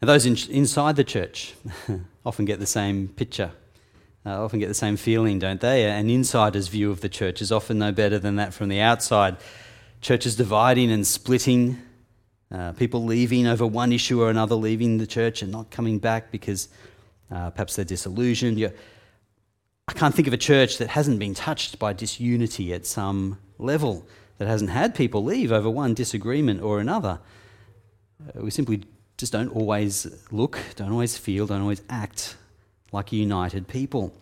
And 0.01 0.09
those 0.09 0.27
in, 0.27 0.37
inside 0.51 0.97
the 0.97 1.05
church 1.05 1.55
often 2.27 2.45
get 2.45 2.59
the 2.59 2.67
same 2.67 3.09
picture, 3.09 3.53
uh, 4.27 4.45
often 4.45 4.59
get 4.59 4.69
the 4.69 4.75
same 4.75 4.97
feeling, 4.97 5.39
don't 5.39 5.61
they? 5.61 5.85
An 5.85 6.11
insider's 6.11 6.69
view 6.69 6.91
of 6.91 7.01
the 7.01 7.09
church 7.09 7.41
is 7.41 7.53
often 7.53 7.79
no 7.79 7.93
better 7.93 8.19
than 8.19 8.37
that 8.37 8.53
from 8.53 8.69
the 8.69 8.81
outside. 8.81 9.37
Churches 10.01 10.35
dividing 10.35 10.91
and 10.91 11.07
splitting, 11.07 11.79
uh, 12.51 12.73
people 12.73 13.05
leaving 13.05 13.47
over 13.47 13.67
one 13.67 13.93
issue 13.93 14.21
or 14.21 14.31
another, 14.31 14.55
leaving 14.55 14.99
the 14.99 15.07
church 15.07 15.43
and 15.43 15.53
not 15.53 15.71
coming 15.71 15.99
back 15.99 16.31
because 16.31 16.69
uh, 17.31 17.51
perhaps 17.51 17.77
they're 17.77 17.85
disillusioned. 17.85 18.59
You're, 18.59 18.73
I 19.89 19.93
can't 19.93 20.15
think 20.15 20.29
of 20.29 20.35
a 20.35 20.39
church 20.39 20.79
that 20.79 20.89
hasn't 20.89 21.19
been 21.19 21.35
touched 21.35 21.79
by 21.79 21.93
disunity 21.93 22.73
at 22.73 22.87
some 22.87 23.39
level 23.59 24.07
that 24.43 24.49
hasn't 24.49 24.71
had 24.71 24.93
people 24.93 25.23
leave 25.23 25.53
over 25.53 25.71
one 25.71 25.95
disagreement 25.95 26.61
or 26.63 26.81
another. 26.81 27.21
Uh, 28.21 28.43
we 28.43 28.51
simply 28.51 28.83
just 29.17 29.33
don't 29.33 29.55
always 29.55 30.27
look, 30.33 30.59
don't 30.75 30.91
always 30.91 31.17
feel, 31.17 31.47
don't 31.47 31.61
always 31.61 31.83
act 31.89 32.37
like 32.91 33.13
a 33.13 33.17
united 33.17 33.69
people. 33.69 34.13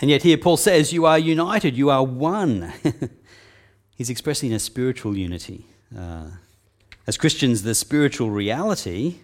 And 0.00 0.10
yet, 0.10 0.22
here 0.22 0.38
Paul 0.38 0.56
says, 0.56 0.94
You 0.94 1.04
are 1.04 1.18
united, 1.18 1.76
you 1.76 1.90
are 1.90 2.02
one. 2.02 2.72
He's 3.96 4.08
expressing 4.08 4.54
a 4.54 4.58
spiritual 4.58 5.14
unity. 5.14 5.66
Uh, 5.94 6.30
as 7.06 7.18
Christians, 7.18 7.64
the 7.64 7.74
spiritual 7.74 8.30
reality 8.30 9.16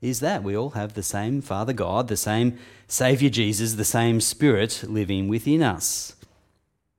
is 0.00 0.20
that 0.20 0.44
we 0.44 0.56
all 0.56 0.70
have 0.70 0.94
the 0.94 1.02
same 1.02 1.40
Father 1.40 1.72
God, 1.72 2.06
the 2.06 2.16
same 2.16 2.56
Saviour 2.86 3.30
Jesus, 3.30 3.74
the 3.74 3.84
same 3.84 4.20
Spirit 4.20 4.84
living 4.86 5.26
within 5.26 5.60
us. 5.60 6.13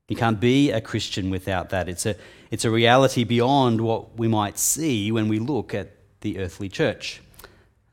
You 0.07 0.15
can't 0.15 0.39
be 0.39 0.71
a 0.71 0.81
Christian 0.81 1.29
without 1.29 1.69
that. 1.69 1.89
It's 1.89 2.05
a, 2.05 2.15
it's 2.51 2.65
a 2.65 2.69
reality 2.69 3.23
beyond 3.23 3.81
what 3.81 4.17
we 4.17 4.27
might 4.27 4.59
see 4.59 5.11
when 5.11 5.27
we 5.27 5.39
look 5.39 5.73
at 5.73 5.91
the 6.21 6.37
earthly 6.39 6.69
church. 6.69 7.21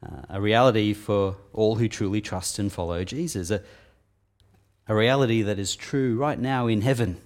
Uh, 0.05 0.23
a 0.29 0.41
reality 0.41 0.93
for 0.93 1.37
all 1.53 1.77
who 1.77 1.89
truly 1.89 2.21
trust 2.21 2.59
and 2.59 2.71
follow 2.71 3.05
Jesus. 3.05 3.51
A, 3.51 3.63
a 4.89 4.95
reality 4.95 5.43
that 5.43 5.59
is 5.59 5.75
true 5.75 6.17
right 6.17 6.39
now 6.39 6.67
in 6.67 6.83
heaven 6.83 7.19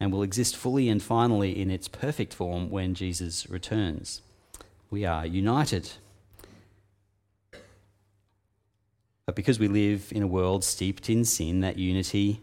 and 0.00 0.12
will 0.12 0.22
exist 0.22 0.56
fully 0.56 0.88
and 0.88 1.02
finally 1.02 1.60
in 1.60 1.70
its 1.70 1.86
perfect 1.86 2.34
form 2.34 2.70
when 2.70 2.94
Jesus 2.94 3.48
returns. 3.48 4.20
We 4.90 5.04
are 5.04 5.24
united. 5.24 5.92
But 9.26 9.36
because 9.36 9.58
we 9.58 9.68
live 9.68 10.12
in 10.12 10.22
a 10.22 10.26
world 10.26 10.64
steeped 10.64 11.08
in 11.08 11.24
sin, 11.24 11.60
that 11.60 11.78
unity 11.78 12.40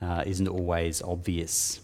uh, 0.00 0.22
isn't 0.26 0.48
always 0.48 1.02
obvious. 1.02 1.80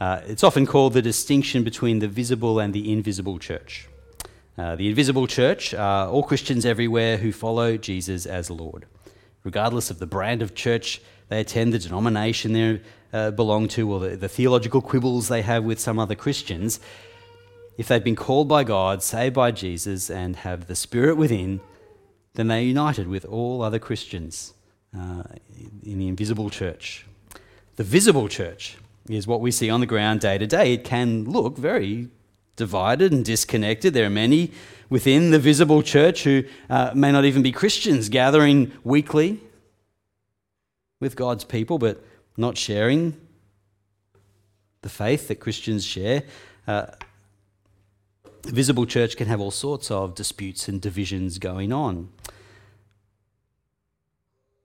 Uh, 0.00 0.20
it's 0.26 0.44
often 0.44 0.66
called 0.66 0.94
the 0.94 1.02
distinction 1.02 1.62
between 1.62 1.98
the 1.98 2.08
visible 2.08 2.58
and 2.58 2.72
the 2.72 2.90
invisible 2.92 3.38
church. 3.38 3.88
Uh, 4.56 4.76
the 4.76 4.88
invisible 4.88 5.26
church 5.26 5.74
are 5.74 6.08
all 6.08 6.22
Christians 6.22 6.64
everywhere 6.64 7.16
who 7.18 7.32
follow 7.32 7.76
Jesus 7.76 8.26
as 8.26 8.50
Lord. 8.50 8.86
Regardless 9.44 9.90
of 9.90 9.98
the 9.98 10.06
brand 10.06 10.42
of 10.42 10.54
church 10.54 11.00
they 11.28 11.40
attend, 11.40 11.72
the 11.72 11.78
denomination 11.78 12.52
they 12.52 12.80
uh, 13.12 13.30
belong 13.30 13.68
to, 13.68 13.92
or 13.92 14.00
the, 14.00 14.16
the 14.16 14.28
theological 14.28 14.80
quibbles 14.80 15.28
they 15.28 15.42
have 15.42 15.64
with 15.64 15.78
some 15.78 15.98
other 15.98 16.14
Christians, 16.14 16.80
if 17.78 17.88
they've 17.88 18.04
been 18.04 18.16
called 18.16 18.48
by 18.48 18.64
God, 18.64 19.02
saved 19.02 19.34
by 19.34 19.52
Jesus, 19.52 20.10
and 20.10 20.36
have 20.36 20.66
the 20.66 20.74
Spirit 20.74 21.16
within, 21.16 21.60
then 22.34 22.48
they're 22.48 22.60
united 22.60 23.06
with 23.06 23.24
all 23.24 23.62
other 23.62 23.78
Christians 23.78 24.54
uh, 24.94 25.22
in 25.82 25.98
the 25.98 26.08
invisible 26.08 26.50
church. 26.50 27.06
The 27.80 27.84
visible 27.84 28.28
church 28.28 28.76
is 29.08 29.26
what 29.26 29.40
we 29.40 29.50
see 29.50 29.70
on 29.70 29.80
the 29.80 29.86
ground 29.86 30.20
day 30.20 30.36
to 30.36 30.46
day. 30.46 30.74
It 30.74 30.84
can 30.84 31.24
look 31.24 31.56
very 31.56 32.08
divided 32.54 33.10
and 33.10 33.24
disconnected. 33.24 33.94
There 33.94 34.04
are 34.04 34.10
many 34.10 34.52
within 34.90 35.30
the 35.30 35.38
visible 35.38 35.82
church 35.82 36.24
who 36.24 36.44
uh, 36.68 36.92
may 36.94 37.10
not 37.10 37.24
even 37.24 37.42
be 37.42 37.52
Christians 37.52 38.10
gathering 38.10 38.70
weekly 38.84 39.40
with 41.00 41.16
God's 41.16 41.44
people, 41.44 41.78
but 41.78 42.04
not 42.36 42.58
sharing 42.58 43.16
the 44.82 44.90
faith 44.90 45.28
that 45.28 45.36
Christians 45.36 45.82
share. 45.82 46.24
Uh, 46.66 46.84
the 48.42 48.52
visible 48.52 48.84
church 48.84 49.16
can 49.16 49.26
have 49.26 49.40
all 49.40 49.50
sorts 49.50 49.90
of 49.90 50.14
disputes 50.14 50.68
and 50.68 50.82
divisions 50.82 51.38
going 51.38 51.72
on. 51.72 52.10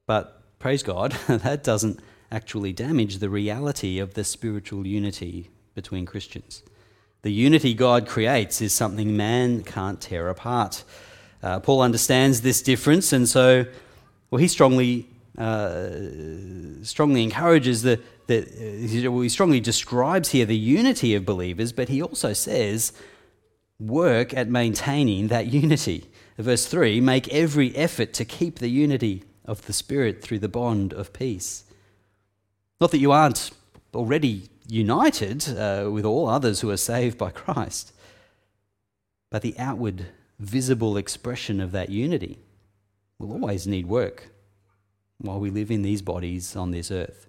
But 0.05 0.41
praise 0.59 0.83
God, 0.83 1.11
that 1.29 1.63
doesn't 1.63 2.01
actually 2.31 2.73
damage 2.73 3.17
the 3.17 3.29
reality 3.29 3.99
of 3.99 4.13
the 4.13 4.23
spiritual 4.23 4.87
unity 4.87 5.49
between 5.73 6.05
Christians. 6.05 6.63
The 7.21 7.31
unity 7.31 7.73
God 7.73 8.07
creates 8.07 8.61
is 8.61 8.73
something 8.73 9.17
man 9.17 9.63
can't 9.63 9.99
tear 9.99 10.29
apart. 10.29 10.83
Uh, 11.41 11.59
Paul 11.59 11.81
understands 11.81 12.41
this 12.41 12.61
difference, 12.61 13.11
and 13.13 13.27
so, 13.27 13.65
well, 14.29 14.39
he 14.39 14.47
strongly, 14.47 15.07
uh, 15.37 15.89
strongly 16.83 17.23
encourages 17.23 17.81
the, 17.81 17.99
the 18.27 19.07
uh, 19.07 19.11
well, 19.11 19.21
he 19.21 19.29
strongly 19.29 19.59
describes 19.59 20.29
here 20.29 20.45
the 20.45 20.57
unity 20.57 21.15
of 21.15 21.25
believers, 21.25 21.71
but 21.71 21.89
he 21.89 22.01
also 22.01 22.33
says, 22.33 22.93
work 23.79 24.33
at 24.33 24.47
maintaining 24.47 25.27
that 25.27 25.47
unity. 25.47 26.05
Verse 26.37 26.65
3 26.65 26.99
make 27.01 27.27
every 27.29 27.75
effort 27.75 28.13
to 28.13 28.25
keep 28.25 28.59
the 28.59 28.69
unity 28.69 29.23
of 29.45 29.65
the 29.67 29.73
Spirit 29.73 30.21
through 30.21 30.39
the 30.39 30.49
bond 30.49 30.93
of 30.93 31.13
peace. 31.13 31.64
Not 32.81 32.91
that 32.91 32.99
you 32.99 33.11
aren't 33.11 33.51
already 33.93 34.49
united 34.67 35.47
uh, 35.57 35.89
with 35.89 36.03
all 36.03 36.27
others 36.27 36.59
who 36.61 36.69
are 36.69 36.77
saved 36.77 37.17
by 37.17 37.29
Christ, 37.31 37.93
but 39.31 39.41
the 39.41 39.57
outward, 39.57 40.07
visible 40.39 40.97
expression 40.97 41.61
of 41.61 41.71
that 41.71 41.89
unity 41.89 42.39
will 43.19 43.31
always 43.31 43.65
need 43.65 43.85
work 43.87 44.29
while 45.19 45.39
we 45.39 45.49
live 45.49 45.71
in 45.71 45.81
these 45.81 46.01
bodies 46.01 46.55
on 46.55 46.71
this 46.71 46.91
earth. 46.91 47.27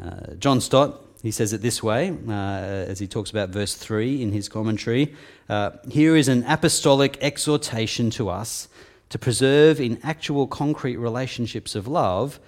Uh, 0.00 0.34
John 0.38 0.60
Stott, 0.60 1.00
he 1.22 1.30
says 1.30 1.52
it 1.52 1.62
this 1.62 1.82
way 1.82 2.16
uh, 2.28 2.32
as 2.32 2.98
he 2.98 3.06
talks 3.06 3.30
about 3.30 3.50
verse 3.50 3.74
3 3.74 4.20
in 4.20 4.32
his 4.32 4.48
commentary. 4.48 5.14
Uh, 5.48 5.70
Here 5.88 6.16
is 6.16 6.26
an 6.26 6.44
apostolic 6.48 7.16
exhortation 7.20 8.10
to 8.10 8.28
us 8.28 8.68
to 9.10 9.18
preserve 9.18 9.80
in 9.80 10.00
actual 10.02 10.48
concrete 10.48 10.96
relationships 10.96 11.76
of 11.76 11.86
love 11.86 12.40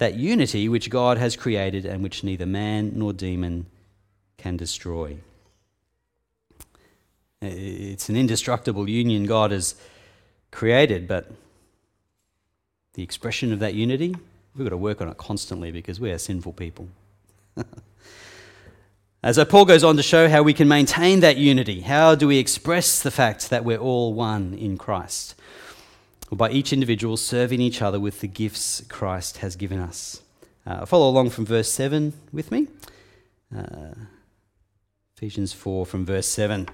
that 0.00 0.14
unity 0.14 0.66
which 0.66 0.88
God 0.88 1.18
has 1.18 1.36
created 1.36 1.84
and 1.84 2.02
which 2.02 2.24
neither 2.24 2.46
man 2.46 2.92
nor 2.94 3.12
demon 3.12 3.66
can 4.38 4.56
destroy. 4.56 5.18
It's 7.42 8.08
an 8.08 8.16
indestructible 8.16 8.88
union 8.88 9.26
God 9.26 9.50
has 9.50 9.74
created, 10.50 11.06
but 11.06 11.30
the 12.94 13.02
expression 13.02 13.52
of 13.52 13.58
that 13.58 13.74
unity, 13.74 14.16
we've 14.56 14.64
got 14.64 14.70
to 14.70 14.78
work 14.78 15.02
on 15.02 15.08
it 15.08 15.18
constantly 15.18 15.70
because 15.70 16.00
we 16.00 16.10
are 16.10 16.18
sinful 16.18 16.54
people. 16.54 16.88
As 19.22 19.36
so 19.36 19.44
Paul 19.44 19.66
goes 19.66 19.84
on 19.84 19.98
to 19.98 20.02
show 20.02 20.30
how 20.30 20.42
we 20.42 20.54
can 20.54 20.66
maintain 20.66 21.20
that 21.20 21.36
unity. 21.36 21.82
How 21.82 22.14
do 22.14 22.26
we 22.26 22.38
express 22.38 23.02
the 23.02 23.10
fact 23.10 23.50
that 23.50 23.66
we're 23.66 23.76
all 23.76 24.14
one 24.14 24.54
in 24.54 24.78
Christ? 24.78 25.34
Or 26.30 26.36
by 26.36 26.50
each 26.50 26.72
individual 26.72 27.16
serving 27.16 27.60
each 27.60 27.82
other 27.82 27.98
with 27.98 28.20
the 28.20 28.28
gifts 28.28 28.82
Christ 28.88 29.38
has 29.38 29.56
given 29.56 29.80
us. 29.80 30.22
Uh, 30.66 30.86
follow 30.86 31.08
along 31.08 31.30
from 31.30 31.44
verse 31.44 31.70
7 31.70 32.12
with 32.32 32.52
me. 32.52 32.68
Uh, 33.56 33.94
Ephesians 35.16 35.52
4 35.52 35.84
from 35.84 36.06
verse 36.06 36.28
7. 36.28 36.68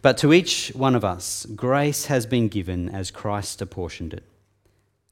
But 0.00 0.16
to 0.18 0.32
each 0.32 0.72
one 0.74 0.94
of 0.94 1.04
us, 1.04 1.44
grace 1.54 2.06
has 2.06 2.24
been 2.24 2.48
given 2.48 2.88
as 2.88 3.10
Christ 3.10 3.60
apportioned 3.60 4.14
it. 4.14 4.22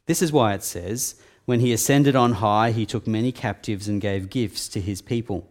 This 0.06 0.22
is 0.22 0.32
why 0.32 0.54
it 0.54 0.62
says, 0.62 1.16
When 1.44 1.60
he 1.60 1.72
ascended 1.72 2.16
on 2.16 2.34
high, 2.34 2.70
he 2.70 2.86
took 2.86 3.06
many 3.06 3.32
captives 3.32 3.88
and 3.88 4.00
gave 4.00 4.30
gifts 4.30 4.68
to 4.68 4.80
his 4.80 5.02
people. 5.02 5.46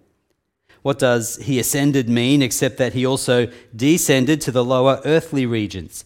What 0.81 0.97
does 0.97 1.35
he 1.37 1.59
ascended 1.59 2.07
mean 2.07 2.41
except 2.41 2.77
that 2.77 2.93
he 2.93 3.05
also 3.05 3.51
descended 3.75 4.39
to 4.41 4.51
the 4.51 4.63
lower 4.63 5.01
earthly 5.05 5.45
regions? 5.45 6.05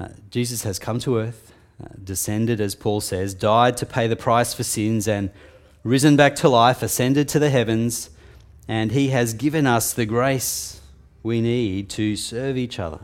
Uh, 0.00 0.08
Jesus 0.30 0.62
has 0.62 0.78
come 0.78 0.98
to 1.00 1.18
earth, 1.18 1.52
uh, 1.82 1.88
descended, 2.02 2.58
as 2.58 2.74
Paul 2.74 3.02
says, 3.02 3.34
died 3.34 3.76
to 3.76 3.84
pay 3.86 4.06
the 4.06 4.16
price 4.16 4.54
for 4.54 4.62
sins, 4.62 5.06
and 5.06 5.30
risen 5.84 6.16
back 6.16 6.34
to 6.36 6.48
life, 6.48 6.82
ascended 6.82 7.28
to 7.28 7.38
the 7.38 7.50
heavens, 7.50 8.08
and 8.66 8.92
he 8.92 9.08
has 9.08 9.34
given 9.34 9.66
us 9.66 9.92
the 9.92 10.06
grace 10.06 10.80
we 11.22 11.42
need 11.42 11.90
to 11.90 12.16
serve 12.16 12.56
each 12.56 12.78
other 12.78 13.00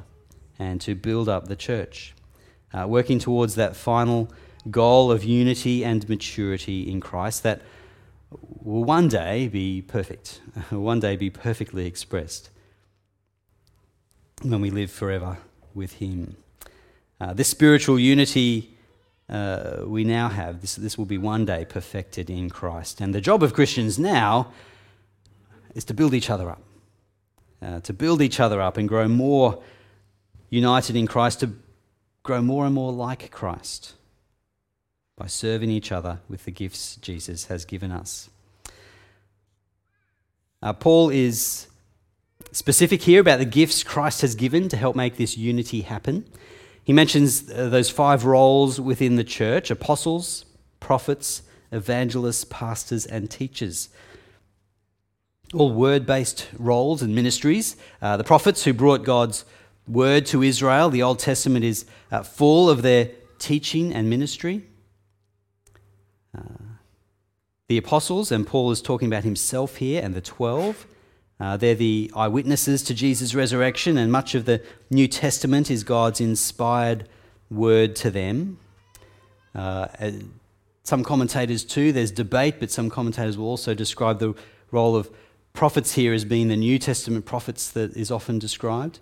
and 0.59 0.81
to 0.81 0.95
build 0.95 1.29
up 1.29 1.49
the 1.49 1.57
church, 1.57 2.15
uh, 2.73 2.87
working 2.89 3.19
towards 3.19 3.57
that 3.57 3.77
final 3.77 4.33
goal 4.71 5.13
of 5.13 5.23
unity 5.23 5.85
and 5.85 6.09
maturity 6.09 6.91
in 6.91 6.99
Christ 6.99 7.43
that 7.43 7.61
will 8.63 8.85
one 8.85 9.09
day 9.09 9.49
be 9.49 9.83
perfect, 9.83 10.41
one 10.71 11.01
day 11.01 11.17
be 11.17 11.29
perfectly 11.29 11.87
expressed 11.87 12.49
when 14.41 14.63
we 14.63 14.71
live 14.71 14.91
forever 14.91 15.37
with 15.75 15.95
Him. 15.95 16.39
Uh, 17.21 17.33
this 17.33 17.49
spiritual 17.49 17.99
unity 17.99 18.77
uh, 19.29 19.79
we 19.85 20.05
now 20.05 20.29
have, 20.29 20.61
this, 20.61 20.77
this 20.77 20.97
will 20.97 21.07
be 21.07 21.19
one 21.19 21.45
day 21.45 21.65
perfected 21.65 22.31
in 22.31 22.49
Christ. 22.49 23.01
And 23.01 23.15
the 23.15 23.21
job 23.21 23.43
of 23.43 23.55
Christians 23.55 23.99
now 23.99 24.53
is 25.75 25.85
to 25.85 25.95
build 25.95 26.15
each 26.15 26.31
other 26.31 26.51
up, 26.51 26.63
uh, 27.61 27.81
to 27.81 27.93
build 27.93 28.23
each 28.23 28.39
other 28.39 28.61
up 28.61 28.77
and 28.77 28.89
grow 28.89 29.09
more 29.09 29.63
united 30.49 30.95
in 30.95 31.07
Christ, 31.07 31.41
to 31.41 31.51
grow 32.23 32.41
more 32.41 32.67
and 32.67 32.75
more 32.75 32.93
like 32.93 33.31
Christ 33.31 33.95
by 35.17 35.27
serving 35.27 35.71
each 35.71 35.91
other 35.91 36.21
with 36.29 36.45
the 36.45 36.51
gifts 36.51 36.97
Jesus 36.97 37.47
has 37.47 37.65
given 37.65 37.91
us. 37.91 38.31
Uh, 40.63 40.73
Paul 40.73 41.11
is 41.11 41.67
specific 42.53 43.03
here 43.03 43.21
about 43.21 43.39
the 43.39 43.45
gifts 43.45 43.83
Christ 43.83 44.21
has 44.21 44.35
given 44.35 44.69
to 44.69 44.77
help 44.77 44.95
make 44.95 45.17
this 45.17 45.37
unity 45.37 45.81
happen. 45.83 46.27
He 46.87 46.93
mentions 46.93 47.51
uh, 47.51 47.69
those 47.69 47.91
five 47.91 48.25
roles 48.25 48.81
within 48.81 49.17
the 49.17 49.25
church 49.25 49.73
apostles, 49.73 50.45
prophets, 50.79 51.43
evangelists, 51.73 52.45
pastors, 52.45 53.05
and 53.05 53.29
teachers. 53.29 53.89
All 55.53 55.73
word 55.73 56.07
based 56.07 56.49
roles 56.57 57.03
and 57.03 57.13
ministries. 57.13 57.75
Uh, 58.01 58.17
the 58.17 58.23
prophets 58.23 58.63
who 58.63 58.73
brought 58.73 59.03
God's 59.03 59.45
word 59.89 60.27
to 60.27 60.45
Israel, 60.45 60.89
the 60.89 61.03
Old 61.03 61.19
Testament 61.19 61.65
is 61.65 61.87
uh, 62.13 62.23
full 62.23 62.71
of 62.71 62.83
their 62.83 63.11
teaching 63.41 63.93
and 63.93 64.09
ministry. 64.09 64.63
Uh, 66.39 66.43
the 67.67 67.79
apostles, 67.79 68.31
and 68.31 68.47
Paul 68.47 68.71
is 68.71 68.81
talking 68.81 69.09
about 69.09 69.25
himself 69.25 69.79
here 69.79 70.01
and 70.05 70.15
the 70.15 70.21
12. 70.21 70.87
Uh, 71.39 71.57
they're 71.57 71.75
the 71.75 72.11
eyewitnesses 72.17 72.83
to 72.83 72.95
Jesus' 72.95 73.35
resurrection, 73.35 73.99
and 73.99 74.11
much 74.11 74.35
of 74.35 74.47
the 74.47 74.63
New 74.91 75.07
Testament 75.07 75.71
is 75.71 75.85
God's 75.85 76.21
inspired 76.21 77.09
word 77.51 77.95
to 77.97 78.11
them. 78.11 78.59
Uh, 79.55 79.87
some 80.83 81.03
commentators, 81.05 81.65
too, 81.65 81.93
there's 81.93 82.11
debate, 82.11 82.57
but 82.59 82.71
some 82.71 82.89
commentators 82.89 83.37
will 83.37 83.49
also 83.49 83.75
describe 83.75 84.19
the 84.19 84.35
role 84.71 84.97
of 84.97 85.11
prophets 85.53 85.95
here 85.95 86.13
as 86.13 86.25
being 86.25 86.49
the 86.49 86.57
New 86.57 86.79
Testament 86.79 87.25
prophets 87.25 87.71
that 87.71 87.97
is 87.97 88.11
often 88.11 88.39
described, 88.39 89.01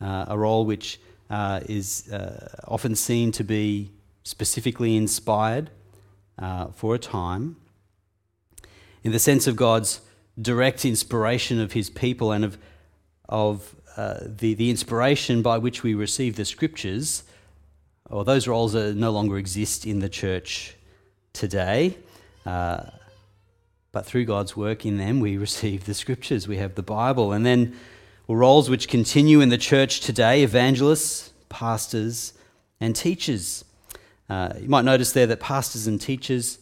uh, 0.00 0.26
a 0.28 0.38
role 0.38 0.64
which 0.64 1.00
uh, 1.28 1.60
is 1.68 2.10
uh, 2.12 2.62
often 2.68 2.94
seen 2.94 3.32
to 3.32 3.44
be 3.44 3.90
specifically 4.22 4.96
inspired 4.96 5.70
uh, 6.38 6.66
for 6.68 6.94
a 6.94 6.98
time. 6.98 7.56
In 9.02 9.12
the 9.12 9.18
sense 9.18 9.46
of 9.46 9.56
God's 9.56 10.00
direct 10.40 10.84
inspiration 10.84 11.60
of 11.60 11.72
his 11.72 11.90
people 11.90 12.32
and 12.32 12.44
of, 12.44 12.58
of 13.28 13.74
uh, 13.96 14.18
the, 14.24 14.54
the 14.54 14.70
inspiration 14.70 15.42
by 15.42 15.58
which 15.58 15.82
we 15.82 15.94
receive 15.94 16.36
the 16.36 16.44
scriptures, 16.44 17.24
or 18.08 18.24
those 18.24 18.48
roles 18.48 18.74
are, 18.74 18.94
no 18.94 19.10
longer 19.10 19.38
exist 19.38 19.86
in 19.86 19.98
the 19.98 20.08
church 20.08 20.76
today. 21.32 21.96
Uh, 22.46 22.84
but 23.92 24.06
through 24.06 24.24
God's 24.24 24.56
work 24.56 24.86
in 24.86 24.96
them, 24.96 25.20
we 25.20 25.36
receive 25.48 25.84
the 25.84 25.94
scriptures. 25.94 26.48
We 26.48 26.56
have 26.56 26.74
the 26.74 26.82
Bible. 26.82 27.32
And 27.32 27.44
then 27.44 27.76
roles 28.28 28.70
which 28.70 28.88
continue 28.88 29.40
in 29.40 29.50
the 29.50 29.58
church 29.58 30.00
today 30.00 30.42
evangelists, 30.42 31.32
pastors, 31.48 32.32
and 32.80 32.96
teachers. 32.96 33.64
Uh, 34.28 34.54
you 34.58 34.68
might 34.68 34.84
notice 34.84 35.12
there 35.12 35.26
that 35.26 35.40
pastors 35.40 35.86
and 35.86 36.00
teachers 36.00 36.58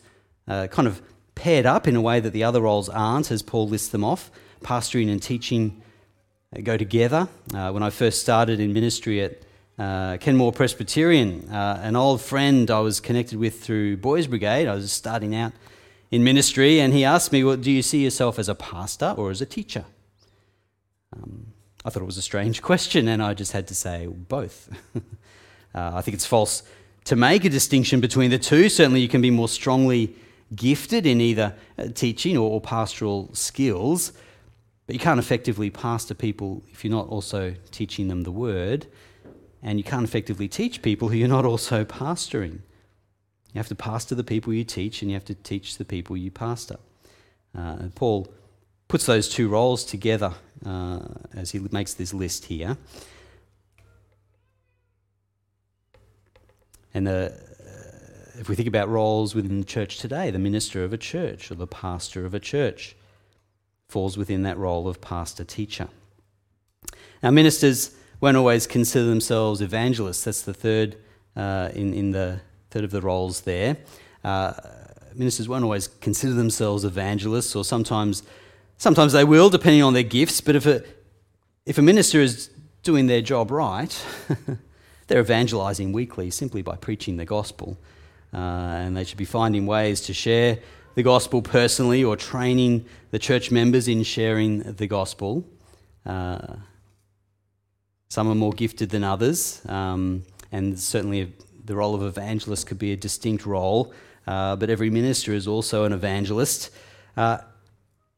uh, 0.48 0.66
kind 0.66 0.88
of 0.88 1.00
paired 1.40 1.64
up 1.64 1.88
in 1.88 1.96
a 1.96 2.02
way 2.02 2.20
that 2.20 2.34
the 2.34 2.44
other 2.44 2.60
roles 2.60 2.90
aren't, 2.90 3.30
as 3.30 3.40
Paul 3.40 3.66
lists 3.66 3.88
them 3.88 4.04
off. 4.04 4.30
Pastoring 4.60 5.10
and 5.10 5.22
teaching 5.22 5.80
go 6.62 6.76
together. 6.76 7.28
Uh, 7.54 7.70
when 7.70 7.82
I 7.82 7.88
first 7.88 8.20
started 8.20 8.60
in 8.60 8.74
ministry 8.74 9.22
at 9.22 9.38
uh, 9.78 10.18
Kenmore 10.18 10.52
Presbyterian, 10.52 11.48
uh, 11.48 11.80
an 11.82 11.96
old 11.96 12.20
friend 12.20 12.70
I 12.70 12.80
was 12.80 13.00
connected 13.00 13.38
with 13.38 13.62
through 13.62 13.96
Boys 13.96 14.26
Brigade. 14.26 14.68
I 14.68 14.74
was 14.74 14.92
starting 14.92 15.34
out 15.34 15.52
in 16.10 16.22
ministry, 16.22 16.78
and 16.78 16.92
he 16.92 17.06
asked 17.06 17.32
me, 17.32 17.42
well, 17.42 17.56
Do 17.56 17.70
you 17.70 17.80
see 17.80 18.04
yourself 18.04 18.38
as 18.38 18.50
a 18.50 18.54
pastor 18.54 19.14
or 19.16 19.30
as 19.30 19.40
a 19.40 19.46
teacher? 19.46 19.86
Um, 21.16 21.54
I 21.86 21.88
thought 21.88 22.02
it 22.02 22.06
was 22.06 22.18
a 22.18 22.22
strange 22.22 22.60
question, 22.70 23.08
and 23.08 23.22
I 23.22 23.32
just 23.32 23.52
had 23.52 23.66
to 23.68 23.74
say 23.74 24.06
both. 24.06 24.68
uh, 24.94 25.00
I 25.74 26.02
think 26.02 26.16
it's 26.16 26.26
false 26.26 26.64
to 27.04 27.16
make 27.16 27.46
a 27.46 27.48
distinction 27.48 27.98
between 27.98 28.30
the 28.30 28.38
two. 28.38 28.68
Certainly, 28.68 29.00
you 29.00 29.08
can 29.08 29.22
be 29.22 29.30
more 29.30 29.48
strongly 29.48 30.14
gifted 30.54 31.06
in 31.06 31.20
either 31.20 31.54
uh, 31.78 31.88
teaching 31.94 32.36
or 32.36 32.60
pastoral 32.60 33.30
skills, 33.34 34.12
but 34.86 34.94
you 34.94 35.00
can't 35.00 35.20
effectively 35.20 35.70
pastor 35.70 36.14
people 36.14 36.62
if 36.70 36.84
you're 36.84 36.90
not 36.90 37.08
also 37.08 37.54
teaching 37.70 38.08
them 38.08 38.22
the 38.22 38.32
word 38.32 38.86
and 39.62 39.78
you 39.78 39.84
can't 39.84 40.04
effectively 40.04 40.48
teach 40.48 40.82
people 40.82 41.08
who 41.08 41.16
you're 41.16 41.28
not 41.28 41.44
also 41.44 41.84
pastoring. 41.84 42.60
You 43.52 43.58
have 43.58 43.68
to 43.68 43.74
pastor 43.74 44.14
the 44.14 44.24
people 44.24 44.52
you 44.52 44.64
teach, 44.64 45.02
and 45.02 45.10
you 45.10 45.16
have 45.16 45.24
to 45.24 45.34
teach 45.34 45.76
the 45.76 45.84
people 45.84 46.16
you 46.16 46.30
pastor. 46.30 46.78
Uh, 47.56 47.88
Paul 47.94 48.32
puts 48.86 49.06
those 49.06 49.28
two 49.28 49.48
roles 49.48 49.84
together 49.84 50.34
uh, 50.64 51.00
as 51.34 51.50
he 51.50 51.58
makes 51.70 51.94
this 51.94 52.14
list 52.14 52.44
here. 52.44 52.76
And 56.94 57.06
the, 57.06 57.40
if 58.38 58.48
we 58.48 58.54
think 58.54 58.68
about 58.68 58.88
roles 58.88 59.34
within 59.34 59.58
the 59.58 59.66
church 59.66 59.98
today, 59.98 60.30
the 60.30 60.38
minister 60.38 60.84
of 60.84 60.92
a 60.92 60.98
church 60.98 61.50
or 61.50 61.54
the 61.54 61.66
pastor 61.66 62.24
of 62.24 62.34
a 62.34 62.40
church 62.40 62.96
falls 63.88 64.16
within 64.16 64.42
that 64.42 64.56
role 64.56 64.88
of 64.88 65.00
pastor 65.00 65.44
teacher. 65.44 65.88
Now, 67.22 67.30
ministers 67.30 67.96
won't 68.20 68.36
always 68.36 68.66
consider 68.66 69.06
themselves 69.06 69.60
evangelists. 69.60 70.24
That's 70.24 70.42
the 70.42 70.54
third 70.54 70.96
uh, 71.36 71.70
in, 71.74 71.92
in 71.94 72.10
the 72.12 72.40
third 72.70 72.84
of 72.84 72.90
the 72.90 73.00
roles 73.00 73.42
there. 73.42 73.76
Uh, 74.22 74.52
ministers 75.14 75.48
won't 75.48 75.64
always 75.64 75.88
consider 75.88 76.34
themselves 76.34 76.84
evangelists, 76.84 77.56
or 77.56 77.64
sometimes, 77.64 78.22
sometimes 78.78 79.12
they 79.12 79.24
will, 79.24 79.50
depending 79.50 79.82
on 79.82 79.92
their 79.92 80.02
gifts. 80.02 80.40
But 80.40 80.56
if 80.56 80.66
a, 80.66 80.82
if 81.66 81.78
a 81.78 81.82
minister 81.82 82.20
is 82.20 82.50
doing 82.82 83.06
their 83.06 83.22
job 83.22 83.50
right, 83.50 84.04
they're 85.06 85.20
evangelizing 85.20 85.92
weekly 85.92 86.30
simply 86.30 86.62
by 86.62 86.76
preaching 86.76 87.16
the 87.16 87.24
gospel. 87.24 87.76
Uh, 88.32 88.36
and 88.36 88.96
they 88.96 89.04
should 89.04 89.18
be 89.18 89.24
finding 89.24 89.66
ways 89.66 90.00
to 90.02 90.14
share 90.14 90.58
the 90.94 91.02
gospel 91.02 91.42
personally 91.42 92.04
or 92.04 92.16
training 92.16 92.84
the 93.10 93.18
church 93.18 93.50
members 93.50 93.88
in 93.88 94.02
sharing 94.02 94.60
the 94.60 94.86
gospel. 94.86 95.44
Uh, 96.06 96.56
some 98.08 98.28
are 98.28 98.34
more 98.34 98.52
gifted 98.52 98.90
than 98.90 99.04
others, 99.04 99.62
um, 99.68 100.24
and 100.50 100.78
certainly 100.78 101.32
the 101.64 101.76
role 101.76 101.94
of 101.94 102.02
evangelist 102.02 102.66
could 102.66 102.78
be 102.78 102.92
a 102.92 102.96
distinct 102.96 103.46
role, 103.46 103.92
uh, 104.26 104.56
but 104.56 104.70
every 104.70 104.90
minister 104.90 105.32
is 105.32 105.46
also 105.46 105.84
an 105.84 105.92
evangelist. 105.92 106.70
Uh, 107.16 107.38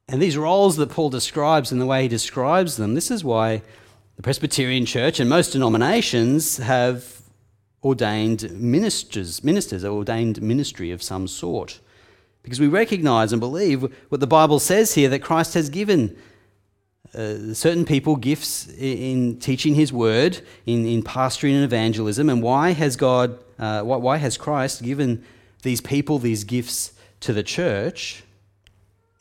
and 0.09 0.21
these 0.21 0.37
roles 0.37 0.77
that 0.77 0.91
Paul 0.91 1.11
describes 1.11 1.73
and 1.73 1.81
the 1.81 1.87
way 1.87 2.03
he 2.03 2.09
describes 2.09 2.77
them, 2.77 2.95
this 2.95 3.11
is 3.11 3.23
why 3.25 3.63
the 4.17 4.23
Presbyterian 4.23 4.87
Church 4.87 5.21
and 5.21 5.29
most 5.29 5.53
denominations 5.53 6.59
have 6.59 7.22
ordained 7.85 8.51
ministers, 8.53 9.43
ministers, 9.43 9.85
ordained 9.85 10.41
ministry 10.41 10.91
of 10.91 11.03
some 11.03 11.27
sort. 11.27 11.81
Because 12.43 12.61
we 12.61 12.69
recognize 12.69 13.33
and 13.33 13.41
believe 13.41 13.83
what 14.09 14.21
the 14.21 14.27
Bible 14.27 14.59
says 14.59 14.95
here 14.95 15.09
that 15.09 15.21
Christ 15.21 15.55
has 15.55 15.69
given 15.69 16.17
uh, 17.15 17.53
certain 17.53 17.85
people 17.85 18.17
gifts 18.17 18.69
in 18.79 19.39
teaching 19.39 19.75
his 19.75 19.93
word, 19.93 20.41
in, 20.67 20.87
in 20.87 21.03
pastoring 21.03 21.55
and 21.55 21.65
evangelism, 21.65 22.29
and 22.31 22.43
why 22.43 22.71
has 22.71 22.97
God, 22.97 23.39
uh, 23.59 23.83
why, 23.83 23.97
why 23.97 24.17
has 24.17 24.37
Christ 24.37 24.83
given 24.83 25.25
these 25.63 25.81
people 25.81 26.19
these 26.19 26.45
gifts 26.45 26.93
to 27.21 27.33
the 27.33 27.43
church? 27.43 28.25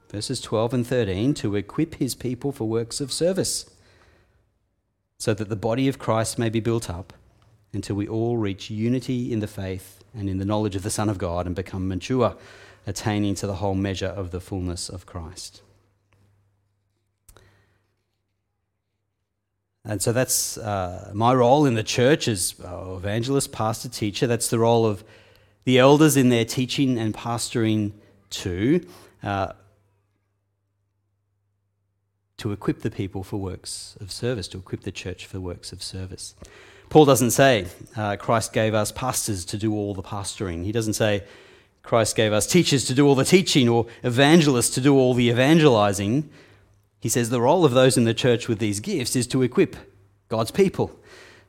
Verses 0.10 0.42
12 0.42 0.74
and 0.74 0.88
13 0.88 1.34
to 1.36 1.56
equip 1.56 1.96
his 1.96 2.16
people 2.16 2.52
for 2.52 2.68
works 2.68 3.02
of 3.02 3.12
service, 3.12 3.70
so 5.18 5.34
that 5.34 5.50
the 5.50 5.56
body 5.56 5.88
of 5.88 6.00
Christ 6.00 6.40
may 6.40 6.50
be 6.50 6.60
built 6.60 6.90
up 6.90 7.14
until 7.74 7.96
we 7.96 8.08
all 8.08 8.38
reach 8.38 8.70
unity 8.70 9.32
in 9.32 9.40
the 9.40 9.48
faith 9.48 10.04
and 10.14 10.30
in 10.30 10.38
the 10.38 10.46
knowledge 10.46 10.76
of 10.76 10.84
the 10.84 10.90
Son 10.90 11.10
of 11.10 11.18
God 11.18 11.46
and 11.46 11.56
become 11.56 11.88
mature, 11.88 12.36
attaining 12.86 13.36
to 13.36 13.48
the 13.48 13.56
whole 13.56 13.76
measure 13.76 14.08
of 14.08 14.32
the 14.32 14.42
fullness 14.42 14.90
of 14.90 15.06
Christ. 15.06 15.62
And 19.84 20.02
so 20.02 20.12
that's 20.12 20.58
uh, 20.58 21.12
my 21.14 21.34
role 21.34 21.66
in 21.66 21.74
the 21.74 21.84
church 21.84 22.28
as 22.28 22.56
uh, 22.64 22.96
evangelist, 22.96 23.52
pastor, 23.52 23.90
teacher. 23.90 24.28
That's 24.28 24.50
the 24.50 24.60
role 24.60 24.86
of 24.86 25.04
the 25.64 25.80
elders 25.80 26.18
in 26.18 26.30
their 26.30 26.46
teaching 26.46 27.00
and 27.00 27.14
pastoring 27.14 27.94
too, 28.30 28.86
uh, 29.24 29.54
to 32.38 32.52
equip 32.52 32.82
the 32.82 32.92
people 32.92 33.24
for 33.24 33.38
works 33.38 33.98
of 34.00 34.12
service, 34.12 34.48
to 34.50 34.58
equip 34.58 34.82
the 34.82 34.92
church 34.92 35.26
for 35.26 35.40
works 35.40 35.72
of 35.72 35.82
service. 35.84 36.36
Paul 36.92 37.06
doesn't 37.06 37.32
say 37.32 37.68
uh, 37.96 38.18
Christ 38.18 38.52
gave 38.52 38.74
us 38.74 38.92
pastors 38.92 39.46
to 39.46 39.58
do 39.58 39.74
all 39.74 39.94
the 39.94 40.04
pastoring. 40.04 40.66
He 40.66 40.74
doesn't 40.74 40.96
say 40.96 41.24
Christ 41.84 42.18
gave 42.18 42.34
us 42.34 42.46
teachers 42.46 42.84
to 42.84 42.94
do 42.94 43.08
all 43.08 43.16
the 43.16 43.24
teaching 43.24 43.70
or 43.70 43.86
evangelists 44.04 44.72
to 44.72 44.82
do 44.82 44.98
all 44.98 45.14
the 45.14 45.30
evangelizing. 45.30 46.30
He 47.00 47.08
says 47.08 47.30
the 47.30 47.40
role 47.40 47.64
of 47.64 47.72
those 47.72 47.96
in 47.96 48.04
the 48.04 48.14
church 48.14 48.50
with 48.50 48.60
these 48.60 48.82
gifts 48.82 49.16
is 49.16 49.26
to 49.28 49.42
equip 49.42 49.78
God's 50.28 50.52
people, 50.52 50.92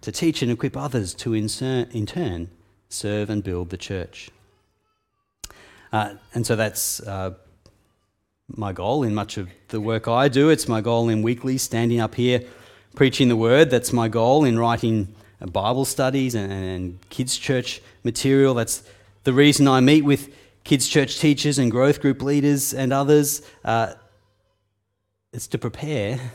to 0.02 0.12
teach 0.12 0.42
and 0.42 0.52
equip 0.52 0.76
others 0.76 1.12
to 1.14 1.34
in 1.34 1.48
turn 1.48 2.48
serve 2.88 3.28
and 3.28 3.42
build 3.42 3.70
the 3.70 3.76
church. 3.76 4.30
Uh, 5.92 6.14
and 6.34 6.46
so 6.46 6.54
that's 6.54 7.00
uh, 7.00 7.34
my 8.46 8.72
goal 8.72 9.02
in 9.02 9.12
much 9.12 9.38
of 9.38 9.48
the 9.68 9.80
work 9.80 10.06
I 10.06 10.28
do. 10.28 10.50
It's 10.50 10.68
my 10.68 10.80
goal 10.80 11.08
in 11.08 11.20
weekly 11.20 11.58
standing 11.58 11.98
up 11.98 12.14
here 12.14 12.44
preaching 12.94 13.28
the 13.28 13.36
word. 13.36 13.70
That's 13.70 13.92
my 13.92 14.06
goal 14.06 14.44
in 14.44 14.56
writing 14.56 15.16
Bible 15.46 15.84
studies 15.84 16.34
and, 16.34 16.52
and 16.52 17.10
kids' 17.10 17.36
church 17.36 17.80
material. 18.04 18.54
That's 18.54 18.82
the 19.24 19.32
reason 19.32 19.66
I 19.66 19.80
meet 19.80 20.02
with 20.04 20.32
kids' 20.64 20.88
church 20.88 21.18
teachers 21.18 21.58
and 21.58 21.70
growth 21.70 22.00
group 22.00 22.22
leaders 22.22 22.72
and 22.72 22.92
others. 22.92 23.42
Uh, 23.64 23.94
it's 25.32 25.46
to 25.48 25.58
prepare 25.58 26.32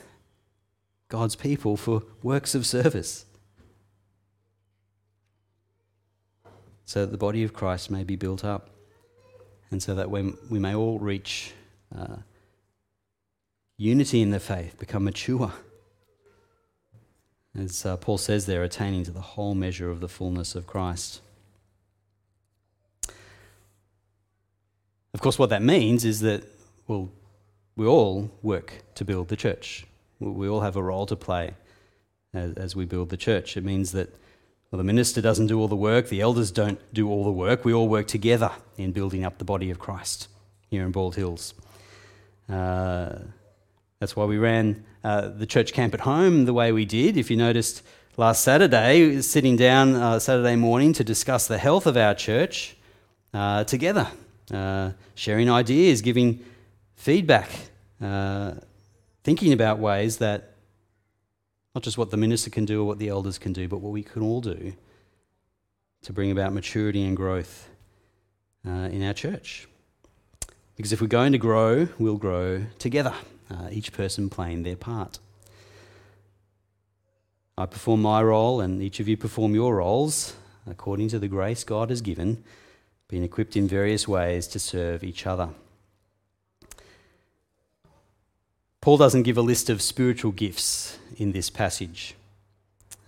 God's 1.09 1.35
people 1.35 1.77
for 1.77 2.03
works 2.21 2.55
of 2.55 2.65
service. 2.65 3.25
So 6.85 7.01
that 7.01 7.11
the 7.11 7.17
body 7.17 7.43
of 7.43 7.53
Christ 7.53 7.91
may 7.91 8.03
be 8.03 8.15
built 8.15 8.43
up, 8.43 8.69
and 9.71 9.83
so 9.83 9.93
that 9.95 10.09
we, 10.09 10.33
we 10.49 10.59
may 10.59 10.73
all 10.73 10.99
reach 10.99 11.53
uh, 11.97 12.17
unity 13.77 14.21
in 14.21 14.31
the 14.31 14.39
faith, 14.39 14.77
become 14.79 15.03
mature. 15.03 15.51
As 17.57 17.85
uh, 17.85 17.97
Paul 17.97 18.19
says 18.19 18.45
there, 18.45 18.63
attaining 18.63 19.03
to 19.05 19.11
the 19.11 19.21
whole 19.21 19.55
measure 19.55 19.89
of 19.89 19.99
the 19.99 20.07
fullness 20.07 20.53
of 20.53 20.67
Christ. 20.67 21.21
Of 25.13 25.21
course, 25.21 25.39
what 25.39 25.49
that 25.49 25.63
means 25.63 26.05
is 26.05 26.19
that, 26.19 26.43
well, 26.87 27.09
we 27.75 27.87
all 27.87 28.29
work 28.43 28.83
to 28.95 29.03
build 29.03 29.29
the 29.29 29.35
church. 29.35 29.87
We 30.19 30.47
all 30.47 30.61
have 30.61 30.75
a 30.75 30.83
role 30.83 31.07
to 31.07 31.15
play 31.15 31.55
as, 32.33 32.53
as 32.53 32.75
we 32.75 32.85
build 32.85 33.09
the 33.09 33.17
church. 33.17 33.57
It 33.57 33.63
means 33.63 33.91
that 33.93 34.13
well, 34.69 34.77
the 34.77 34.83
minister 34.83 35.21
doesn't 35.21 35.47
do 35.47 35.59
all 35.59 35.67
the 35.67 35.75
work, 35.75 36.09
the 36.09 36.21
elders 36.21 36.51
don't 36.51 36.79
do 36.93 37.09
all 37.09 37.23
the 37.23 37.31
work. 37.31 37.65
We 37.65 37.73
all 37.73 37.87
work 37.87 38.07
together 38.07 38.51
in 38.77 38.91
building 38.91 39.23
up 39.23 39.37
the 39.37 39.45
body 39.45 39.71
of 39.71 39.79
Christ 39.79 40.27
here 40.69 40.85
in 40.85 40.91
Bald 40.91 41.15
Hills. 41.15 41.53
Uh, 42.49 43.19
that's 43.99 44.15
why 44.15 44.25
we 44.25 44.37
ran 44.37 44.83
uh, 45.03 45.29
the 45.29 45.45
church 45.45 45.73
camp 45.73 45.93
at 45.93 46.01
home 46.01 46.45
the 46.45 46.53
way 46.53 46.71
we 46.71 46.85
did. 46.85 47.17
If 47.17 47.31
you 47.31 47.37
noticed 47.37 47.81
last 48.15 48.43
Saturday, 48.43 49.21
sitting 49.21 49.55
down 49.55 49.95
uh, 49.95 50.19
Saturday 50.19 50.55
morning 50.55 50.93
to 50.93 51.03
discuss 51.03 51.47
the 51.47 51.57
health 51.57 51.87
of 51.87 51.97
our 51.97 52.13
church 52.13 52.77
uh, 53.33 53.63
together, 53.63 54.07
uh, 54.53 54.91
sharing 55.15 55.49
ideas, 55.49 56.01
giving 56.01 56.45
feedback, 56.95 57.49
uh, 58.01 58.53
thinking 59.23 59.51
about 59.51 59.79
ways 59.79 60.17
that 60.17 60.53
not 61.73 61.83
just 61.83 61.97
what 61.97 62.11
the 62.11 62.17
minister 62.17 62.49
can 62.49 62.65
do 62.65 62.81
or 62.81 62.85
what 62.85 62.99
the 62.99 63.07
elders 63.07 63.37
can 63.37 63.53
do, 63.53 63.67
but 63.67 63.77
what 63.77 63.91
we 63.91 64.03
can 64.03 64.21
all 64.21 64.41
do 64.41 64.73
to 66.01 66.13
bring 66.13 66.31
about 66.31 66.53
maturity 66.53 67.03
and 67.03 67.17
growth 67.17 67.69
uh, 68.65 68.89
in 68.91 69.03
our 69.03 69.13
church. 69.13 69.67
Because 70.75 70.93
if 70.93 71.01
we're 71.01 71.07
going 71.07 71.31
to 71.31 71.37
grow, 71.37 71.87
we'll 71.97 72.17
grow 72.17 72.65
together, 72.77 73.13
uh, 73.49 73.69
each 73.71 73.91
person 73.93 74.29
playing 74.29 74.63
their 74.63 74.75
part. 74.75 75.19
I 77.57 77.65
perform 77.65 78.01
my 78.01 78.21
role, 78.21 78.61
and 78.61 78.81
each 78.83 78.99
of 78.99 79.07
you 79.07 79.17
perform 79.17 79.55
your 79.55 79.77
roles 79.77 80.35
according 80.69 81.09
to 81.09 81.19
the 81.19 81.27
grace 81.27 81.63
God 81.63 81.89
has 81.89 82.01
given, 82.01 82.43
being 83.07 83.23
equipped 83.23 83.55
in 83.55 83.67
various 83.67 84.07
ways 84.07 84.47
to 84.47 84.59
serve 84.59 85.03
each 85.03 85.25
other. 85.25 85.49
Paul 88.81 88.97
doesn't 88.97 89.23
give 89.23 89.37
a 89.37 89.41
list 89.41 89.69
of 89.69 89.81
spiritual 89.81 90.31
gifts 90.31 90.97
in 91.17 91.31
this 91.31 91.49
passage. 91.49 92.15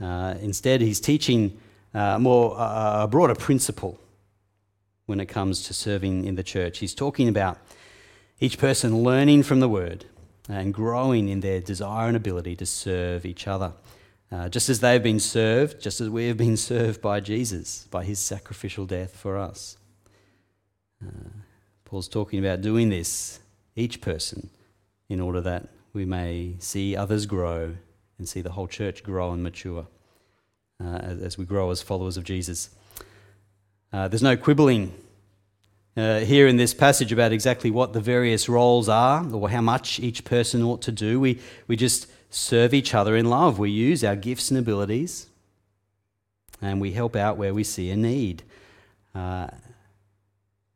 Uh, 0.01 0.35
instead, 0.41 0.81
he's 0.81 0.99
teaching 0.99 1.59
uh, 1.93 2.17
more 2.19 2.57
uh, 2.59 3.03
a 3.03 3.07
broader 3.07 3.35
principle 3.35 3.99
when 5.05 5.19
it 5.19 5.27
comes 5.27 5.63
to 5.63 5.73
serving 5.73 6.25
in 6.25 6.35
the 6.35 6.43
church. 6.43 6.79
He's 6.79 6.95
talking 6.95 7.27
about 7.27 7.57
each 8.39 8.57
person 8.57 9.03
learning 9.03 9.43
from 9.43 9.59
the 9.59 9.69
word 9.69 10.05
and 10.49 10.73
growing 10.73 11.29
in 11.29 11.39
their 11.39 11.61
desire 11.61 12.07
and 12.07 12.17
ability 12.17 12.55
to 12.57 12.65
serve 12.65 13.25
each 13.25 13.47
other. 13.47 13.73
Uh, 14.31 14.49
just 14.49 14.69
as 14.69 14.79
they've 14.79 15.01
been 15.01 15.19
served, 15.19 15.79
just 15.79 16.01
as 16.01 16.09
we 16.09 16.27
have 16.27 16.37
been 16.37 16.57
served 16.71 17.01
by 17.01 17.19
Jesus, 17.19 17.87
by 17.91 18.03
his 18.03 18.19
sacrificial 18.19 18.85
death 18.85 19.15
for 19.15 19.37
us. 19.37 19.77
Uh, 21.03 21.29
Paul's 21.85 22.07
talking 22.07 22.39
about 22.39 22.61
doing 22.61 22.89
this, 22.89 23.39
each 23.75 24.01
person 24.01 24.49
in 25.07 25.19
order 25.19 25.41
that 25.41 25.69
we 25.93 26.05
may 26.05 26.55
see 26.59 26.95
others 26.95 27.25
grow 27.25 27.75
and 28.17 28.29
see 28.29 28.41
the 28.41 28.51
whole 28.51 28.67
church 28.67 29.03
grow 29.03 29.31
and 29.31 29.41
mature 29.41 29.87
uh, 30.83 30.97
as, 30.97 31.21
as, 31.21 31.37
we 31.37 31.45
grow 31.45 31.71
as 31.71 31.81
followers 31.81 32.17
of 32.17 32.23
Jesus. 32.23 32.69
Uh, 33.91 34.07
there's 34.07 34.21
no 34.21 34.37
quibbling 34.37 34.93
uh, 35.99 36.19
here 36.19 36.47
in 36.47 36.57
this 36.57 36.73
passage 36.73 37.11
about 37.11 37.33
exactly 37.33 37.69
what 37.69 37.93
the 37.93 37.99
various 37.99 38.47
roles 38.47 38.87
are 38.87 39.25
or 39.33 39.49
how 39.49 39.61
much 39.61 39.99
each 39.99 40.23
person 40.23 40.63
ought 40.63 40.81
to 40.83 40.91
do. 40.91 41.19
We, 41.19 41.39
we 41.67 41.75
just 41.75 42.07
serve 42.29 42.73
each 42.73 42.93
other 42.93 43.15
in 43.15 43.29
love. 43.29 43.59
We 43.59 43.69
use 43.69 44.03
our 44.03 44.15
gifts 44.15 44.49
and 44.49 44.57
abilities 44.57 45.27
and 46.61 46.79
we 46.79 46.91
help 46.91 47.15
out 47.15 47.37
where 47.37 47.53
we 47.53 47.63
see 47.63 47.89
a 47.89 47.95
need. 47.95 48.43
Uh, 49.13 49.47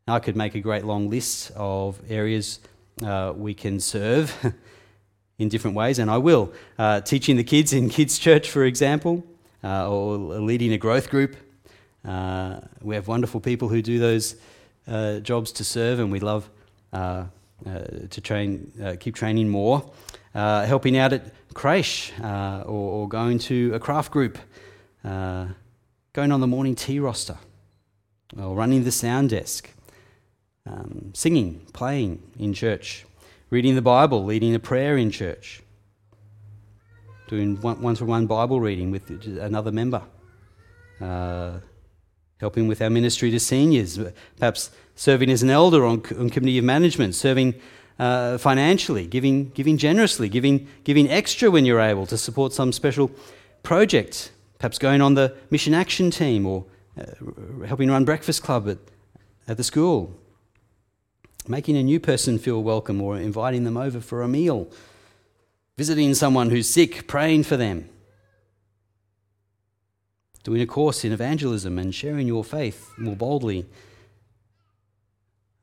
I 0.06 0.18
could 0.18 0.36
make 0.36 0.54
a 0.54 0.60
great 0.60 0.84
long 0.84 1.08
list 1.08 1.52
of 1.56 2.00
areas 2.10 2.60
uh, 3.02 3.32
we 3.34 3.54
can 3.54 3.80
serve 3.80 4.54
in 5.38 5.48
different 5.48 5.76
ways, 5.76 5.98
and 5.98 6.10
I 6.10 6.18
will. 6.18 6.52
Uh, 6.78 7.00
teaching 7.00 7.36
the 7.36 7.44
kids 7.44 7.72
in 7.72 7.88
kids' 7.88 8.18
church, 8.18 8.50
for 8.50 8.64
example, 8.64 9.24
uh, 9.62 9.90
or 9.90 10.16
leading 10.16 10.72
a 10.72 10.78
growth 10.78 11.08
group. 11.08 11.36
Uh, 12.04 12.60
we 12.82 12.94
have 12.94 13.08
wonderful 13.08 13.40
people 13.40 13.68
who 13.68 13.80
do 13.80 13.98
those 13.98 14.36
uh, 14.86 15.20
jobs 15.20 15.52
to 15.52 15.64
serve, 15.64 15.98
and 15.98 16.10
we 16.12 16.20
love 16.20 16.48
uh, 16.92 17.24
to 18.10 18.20
train, 18.20 18.96
keep 19.00 19.14
training 19.14 19.48
more. 19.48 19.90
helping 20.34 20.96
out 20.96 21.12
at 21.12 21.32
creche, 21.54 22.12
or, 22.20 22.66
or, 22.66 23.08
going 23.08 23.38
to 23.38 23.72
a 23.74 23.78
craft 23.78 24.10
group, 24.12 24.38
going 25.02 26.32
on 26.32 26.40
the 26.40 26.46
morning 26.46 26.74
tea 26.74 27.00
roster, 27.00 27.38
or 28.36 28.54
running 28.54 28.84
the 28.84 28.92
sound 28.92 29.30
desk 29.30 29.70
um, 30.66 31.10
singing, 31.14 31.60
playing 31.72 32.22
in 32.38 32.52
church, 32.52 33.04
reading 33.50 33.74
the 33.74 33.82
Bible, 33.82 34.24
leading 34.24 34.54
a 34.54 34.58
prayer 34.58 34.96
in 34.96 35.10
church, 35.10 35.62
doing 37.28 37.60
one 37.60 37.94
to 37.96 38.04
one 38.04 38.26
Bible 38.26 38.60
reading 38.60 38.90
with 38.90 39.10
another 39.38 39.72
member, 39.72 40.02
uh, 41.00 41.58
helping 42.38 42.68
with 42.68 42.82
our 42.82 42.90
ministry 42.90 43.30
to 43.30 43.40
seniors, 43.40 43.98
perhaps 44.38 44.70
serving 44.94 45.30
as 45.30 45.42
an 45.42 45.50
elder 45.50 45.84
on, 45.84 46.02
on 46.18 46.30
committee 46.30 46.58
of 46.58 46.64
management, 46.64 47.14
serving 47.14 47.54
uh, 47.98 48.38
financially, 48.38 49.06
giving, 49.06 49.50
giving 49.50 49.76
generously, 49.76 50.28
giving, 50.28 50.66
giving 50.84 51.08
extra 51.10 51.50
when 51.50 51.64
you're 51.64 51.80
able 51.80 52.06
to 52.06 52.18
support 52.18 52.52
some 52.52 52.72
special 52.72 53.10
project, 53.62 54.32
perhaps 54.58 54.78
going 54.78 55.00
on 55.00 55.14
the 55.14 55.34
mission 55.50 55.74
action 55.74 56.10
team 56.10 56.46
or 56.46 56.64
uh, 56.98 57.04
helping 57.66 57.90
run 57.90 58.04
breakfast 58.04 58.42
club 58.42 58.68
at, 58.68 58.78
at 59.46 59.56
the 59.56 59.64
school. 59.64 60.14
Making 61.46 61.76
a 61.76 61.82
new 61.82 62.00
person 62.00 62.38
feel 62.38 62.62
welcome 62.62 63.00
or 63.00 63.16
inviting 63.16 63.64
them 63.64 63.76
over 63.76 64.00
for 64.00 64.22
a 64.22 64.28
meal, 64.28 64.68
visiting 65.76 66.14
someone 66.14 66.50
who's 66.50 66.68
sick, 66.68 67.06
praying 67.06 67.44
for 67.44 67.56
them, 67.56 67.88
doing 70.44 70.60
a 70.60 70.66
course 70.66 71.04
in 71.04 71.12
evangelism 71.12 71.78
and 71.78 71.94
sharing 71.94 72.28
your 72.28 72.44
faith 72.44 72.92
more 72.98 73.16
boldly, 73.16 73.66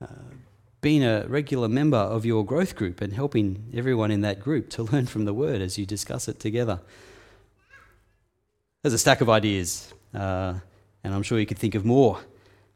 uh, 0.01 0.07
being 0.81 1.03
a 1.03 1.25
regular 1.27 1.69
member 1.69 1.97
of 1.97 2.25
your 2.25 2.43
growth 2.43 2.75
group 2.75 2.99
and 2.99 3.13
helping 3.13 3.71
everyone 3.73 4.09
in 4.09 4.21
that 4.21 4.39
group 4.39 4.69
to 4.71 4.83
learn 4.91 5.05
from 5.05 5.25
the 5.25 5.33
word 5.33 5.61
as 5.61 5.77
you 5.77 5.85
discuss 5.85 6.27
it 6.27 6.39
together. 6.39 6.81
There's 8.81 8.95
a 8.95 8.97
stack 8.97 9.21
of 9.21 9.29
ideas, 9.29 9.93
uh, 10.15 10.55
and 11.03 11.13
I'm 11.13 11.21
sure 11.21 11.39
you 11.39 11.45
could 11.45 11.59
think 11.59 11.75
of 11.75 11.85
more. 11.85 12.19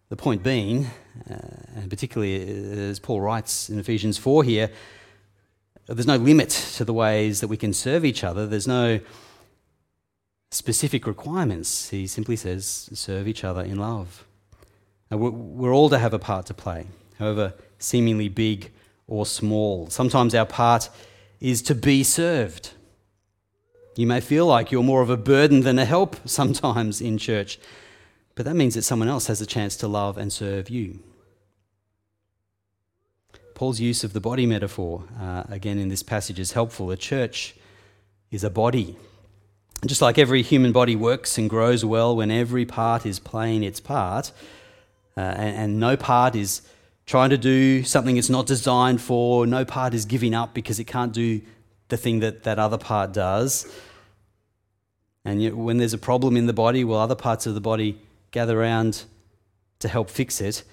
The 0.10 0.16
point 0.16 0.44
being, 0.44 0.86
uh, 1.28 1.38
and 1.76 1.90
particularly 1.90 2.90
as 2.90 3.00
Paul 3.00 3.22
writes 3.22 3.72
in 3.72 3.80
Ephesians 3.80 4.20
4 4.20 4.44
here, 4.44 4.70
there's 5.88 6.06
no 6.06 6.18
limit 6.18 6.50
to 6.76 6.86
the 6.86 6.94
ways 6.94 7.42
that 7.42 7.48
we 7.48 7.58
can 7.58 7.74
serve 7.74 8.06
each 8.06 8.24
other. 8.24 8.46
There's 8.46 8.68
no 8.68 9.00
specific 10.56 11.06
requirements. 11.06 11.90
He 11.90 12.08
simply 12.08 12.36
says, 12.36 12.90
serve 12.94 13.28
each 13.28 13.44
other 13.44 13.62
in 13.62 13.78
love. 13.78 14.26
We're 15.12 15.74
all 15.74 15.90
to 15.90 16.00
have 16.00 16.14
a 16.14 16.20
part 16.20 16.46
to 16.48 16.54
play, 16.54 16.88
however 17.20 17.54
seemingly 17.78 18.30
big 18.30 18.72
or 19.08 19.26
small. 19.26 19.90
Sometimes 19.90 20.34
our 20.34 20.46
part 20.46 20.90
is 21.40 21.62
to 21.64 21.76
be 21.76 22.04
served. 22.04 22.72
You 23.96 24.08
may 24.08 24.20
feel 24.20 24.46
like 24.46 24.72
you're 24.72 24.84
more 24.84 25.02
of 25.02 25.10
a 25.10 25.18
burden 25.18 25.62
than 25.62 25.80
a 25.80 25.86
help 25.86 26.18
sometimes 26.28 27.02
in 27.02 27.18
church. 27.18 27.60
But 28.34 28.46
that 28.46 28.56
means 28.56 28.74
that 28.74 28.82
someone 28.82 29.08
else 29.08 29.28
has 29.28 29.40
a 29.42 29.46
chance 29.46 29.78
to 29.78 29.88
love 29.88 30.18
and 30.18 30.34
serve 30.34 30.70
you. 30.70 31.00
Paul's 33.54 33.80
use 33.80 34.04
of 34.04 34.12
the 34.12 34.20
body 34.20 34.46
metaphor, 34.46 35.06
uh, 35.18 35.44
again 35.48 35.78
in 35.80 35.88
this 35.88 36.04
passage, 36.04 36.40
is 36.40 36.52
helpful. 36.52 36.92
A 36.92 36.98
church 36.98 37.56
is 38.32 38.44
a 38.44 38.50
body. 38.50 38.98
Just 39.84 40.02
like 40.02 40.18
every 40.18 40.42
human 40.42 40.72
body 40.72 40.96
works 40.96 41.38
and 41.38 41.50
grows 41.50 41.84
well 41.84 42.16
when 42.16 42.32
every 42.32 42.66
part 42.66 43.06
is 43.06 43.20
playing 43.20 43.64
its 43.64 43.80
part, 43.80 44.32
uh, 45.18 45.22
and, 45.22 45.58
and, 45.58 45.80
no 45.80 45.96
part 45.96 46.36
is 46.36 46.62
trying 47.06 47.30
to 47.30 47.38
do 47.38 47.84
something 47.84 48.18
it's 48.18 48.30
not 48.30 48.46
designed 48.46 49.00
for. 49.00 49.48
No 49.48 49.64
part 49.64 49.94
is 49.94 50.06
giving 50.06 50.34
up 50.34 50.54
because 50.54 50.80
it 50.80 50.86
can't 50.86 51.14
do 51.14 51.42
the 51.88 51.98
thing 51.98 52.20
that 52.20 52.44
that 52.44 52.60
other 52.60 52.78
part 52.78 53.14
does. 53.14 53.72
And 55.24 55.42
yet, 55.42 55.56
when 55.56 55.78
there's 55.78 55.94
a 55.94 55.98
problem 55.98 56.36
in 56.36 56.46
the 56.46 56.54
body, 56.54 56.84
well, 56.84 57.00
other 57.00 57.16
parts 57.16 57.46
of 57.48 57.54
the 57.54 57.62
body 57.62 58.00
gather 58.32 58.60
around 58.60 59.04
to 59.80 59.88
help 59.88 60.10
fix 60.10 60.42
it. 60.42 60.64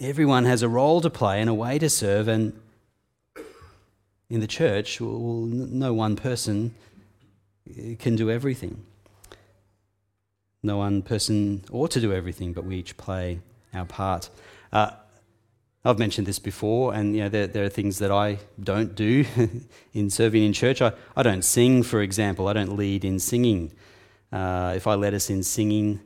Everyone 0.00 0.44
has 0.44 0.62
a 0.62 0.68
role 0.68 1.00
to 1.00 1.10
play 1.10 1.40
and 1.40 1.50
a 1.50 1.54
way 1.54 1.78
to 1.78 1.88
serve, 1.88 2.28
and 2.28 2.58
in 4.28 4.40
the 4.40 4.46
church, 4.46 5.00
well, 5.00 5.46
no 5.46 5.92
one 5.92 6.16
person 6.16 6.74
can 7.98 8.16
do 8.16 8.30
everything. 8.30 8.84
No 10.62 10.78
one 10.78 11.02
person 11.02 11.64
ought 11.72 11.90
to 11.92 12.00
do 12.00 12.12
everything, 12.12 12.52
but 12.52 12.64
we 12.64 12.76
each 12.76 12.96
play 12.96 13.40
our 13.74 13.84
part. 13.84 14.30
Uh, 14.72 14.90
I've 15.84 15.98
mentioned 15.98 16.28
this 16.28 16.38
before, 16.38 16.94
and 16.94 17.16
you 17.16 17.22
know, 17.22 17.28
there, 17.28 17.48
there 17.48 17.64
are 17.64 17.68
things 17.68 17.98
that 17.98 18.12
I 18.12 18.38
don't 18.62 18.94
do 18.94 19.24
in 19.92 20.10
serving 20.10 20.44
in 20.44 20.52
church. 20.52 20.80
I, 20.80 20.92
I 21.16 21.24
don't 21.24 21.42
sing, 21.42 21.82
for 21.82 22.00
example. 22.00 22.46
I 22.46 22.52
don't 22.52 22.76
lead 22.76 23.04
in 23.04 23.18
singing. 23.18 23.72
Uh, 24.32 24.74
if 24.76 24.86
I 24.86 24.94
led 24.94 25.14
us 25.14 25.28
in 25.28 25.42
singing, 25.42 26.00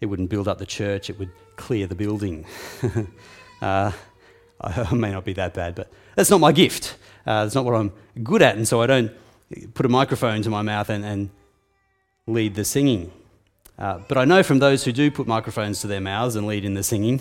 it 0.00 0.06
wouldn't 0.06 0.28
build 0.28 0.46
up 0.46 0.58
the 0.58 0.66
church, 0.66 1.08
it 1.08 1.18
would 1.18 1.30
clear 1.56 1.86
the 1.86 1.94
building. 1.94 2.44
uh, 3.62 3.92
I 4.60 4.94
may 4.94 5.10
not 5.10 5.24
be 5.24 5.32
that 5.34 5.54
bad, 5.54 5.74
but 5.74 5.90
that's 6.14 6.30
not 6.30 6.40
my 6.40 6.52
gift. 6.52 6.96
Uh, 7.26 7.44
that's 7.44 7.54
not 7.54 7.64
what 7.64 7.74
I'm 7.74 7.92
good 8.22 8.42
at, 8.42 8.56
and 8.56 8.68
so 8.68 8.82
I 8.82 8.86
don't 8.86 9.10
put 9.74 9.86
a 9.86 9.88
microphone 9.88 10.42
to 10.42 10.50
my 10.50 10.62
mouth 10.62 10.90
and, 10.90 11.04
and 11.04 11.30
lead 12.26 12.54
the 12.54 12.64
singing. 12.64 13.12
Uh, 13.78 13.98
but 14.08 14.16
I 14.16 14.24
know 14.24 14.42
from 14.42 14.58
those 14.58 14.84
who 14.84 14.92
do 14.92 15.10
put 15.10 15.26
microphones 15.26 15.80
to 15.80 15.86
their 15.86 16.00
mouths 16.00 16.36
and 16.36 16.46
lead 16.46 16.64
in 16.64 16.74
the 16.74 16.82
singing 16.82 17.20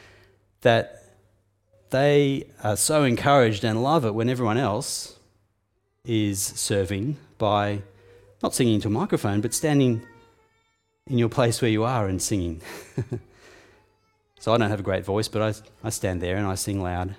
that 0.60 1.02
they 1.90 2.46
are 2.62 2.76
so 2.76 3.04
encouraged 3.04 3.64
and 3.64 3.82
love 3.82 4.04
it 4.04 4.14
when 4.14 4.28
everyone 4.28 4.58
else 4.58 5.18
is 6.04 6.42
serving 6.42 7.16
by 7.38 7.82
not 8.42 8.54
singing 8.54 8.80
to 8.82 8.88
a 8.88 8.90
microphone, 8.90 9.40
but 9.40 9.54
standing 9.54 10.02
in 11.06 11.18
your 11.18 11.28
place 11.28 11.62
where 11.62 11.70
you 11.70 11.84
are 11.84 12.06
and 12.06 12.20
singing. 12.20 12.60
so 14.38 14.52
I 14.52 14.58
don't 14.58 14.70
have 14.70 14.80
a 14.80 14.84
great 14.84 15.04
voice, 15.04 15.28
but 15.28 15.42
I, 15.42 15.86
I 15.86 15.90
stand 15.90 16.20
there 16.20 16.36
and 16.36 16.46
I 16.46 16.54
sing 16.54 16.82
loud 16.82 17.14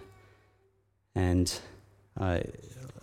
and 1.15 1.59
I 2.19 2.43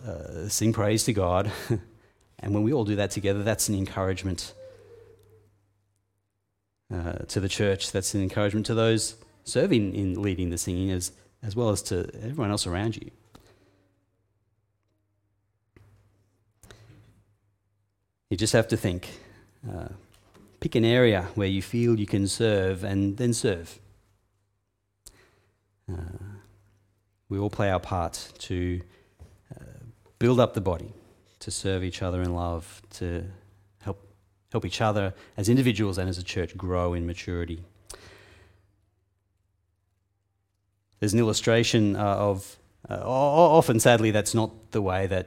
uh, 0.05 0.47
sing 0.49 0.73
praise 0.73 1.03
to 1.05 1.13
God. 1.13 1.51
and 2.39 2.53
when 2.53 2.63
we 2.63 2.73
all 2.73 2.85
do 2.85 2.95
that 2.95 3.11
together, 3.11 3.43
that's 3.43 3.69
an 3.69 3.75
encouragement 3.75 4.53
uh, 6.93 7.19
to 7.27 7.39
the 7.39 7.49
church. 7.49 7.91
That's 7.91 8.13
an 8.13 8.21
encouragement 8.21 8.65
to 8.67 8.73
those 8.73 9.15
serving 9.43 9.93
in 9.93 10.21
leading 10.21 10.49
the 10.49 10.57
singing 10.57 10.91
as, 10.91 11.11
as 11.41 11.55
well 11.55 11.69
as 11.69 11.81
to 11.83 12.09
everyone 12.21 12.51
else 12.51 12.67
around 12.67 12.95
you. 12.95 13.11
You 18.29 18.37
just 18.37 18.53
have 18.53 18.67
to 18.69 18.77
think. 18.77 19.09
Uh, 19.69 19.89
pick 20.59 20.75
an 20.75 20.85
area 20.85 21.27
where 21.35 21.47
you 21.47 21.61
feel 21.61 21.99
you 21.99 22.07
can 22.07 22.27
serve 22.27 22.83
and 22.83 23.17
then 23.17 23.33
serve. 23.33 23.79
Uh, 25.91 26.39
we 27.29 27.37
all 27.37 27.49
play 27.49 27.69
our 27.69 27.79
part 27.79 28.31
to 28.39 28.81
build 30.23 30.39
up 30.39 30.53
the 30.53 30.61
body, 30.61 30.93
to 31.37 31.51
serve 31.51 31.83
each 31.83 32.01
other 32.01 32.21
in 32.21 32.33
love, 32.33 32.81
to 32.89 33.25
help 33.81 33.99
help 34.53 34.63
each 34.63 34.79
other 34.79 35.13
as 35.35 35.49
individuals 35.49 35.97
and 35.97 36.07
as 36.07 36.17
a 36.17 36.23
church 36.23 36.55
grow 36.55 36.93
in 36.93 37.05
maturity. 37.05 37.61
There's 40.99 41.11
an 41.11 41.19
illustration 41.19 41.97
uh, 41.97 42.29
of, 42.29 42.57
uh, 42.89 43.01
often 43.03 43.81
sadly, 43.81 44.11
that's 44.11 44.33
not 44.33 44.71
the 44.71 44.81
way 44.81 45.07
that 45.07 45.25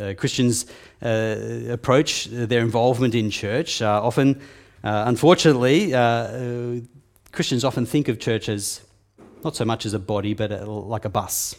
uh, 0.00 0.14
Christians 0.16 0.66
uh, 1.00 1.36
approach 1.70 2.24
their 2.24 2.62
involvement 2.62 3.14
in 3.14 3.30
church. 3.30 3.80
Uh, 3.80 4.02
often, 4.02 4.40
uh, 4.82 5.04
unfortunately, 5.06 5.92
Christians 7.30 7.62
often 7.62 7.86
think 7.86 8.08
of 8.08 8.18
church 8.18 8.48
as 8.48 8.80
not 9.44 9.54
so 9.54 9.64
much 9.64 9.86
as 9.86 9.94
a 9.94 10.00
body, 10.00 10.34
but 10.34 10.50
like 10.66 11.04
a 11.04 11.08
bus. 11.20 11.54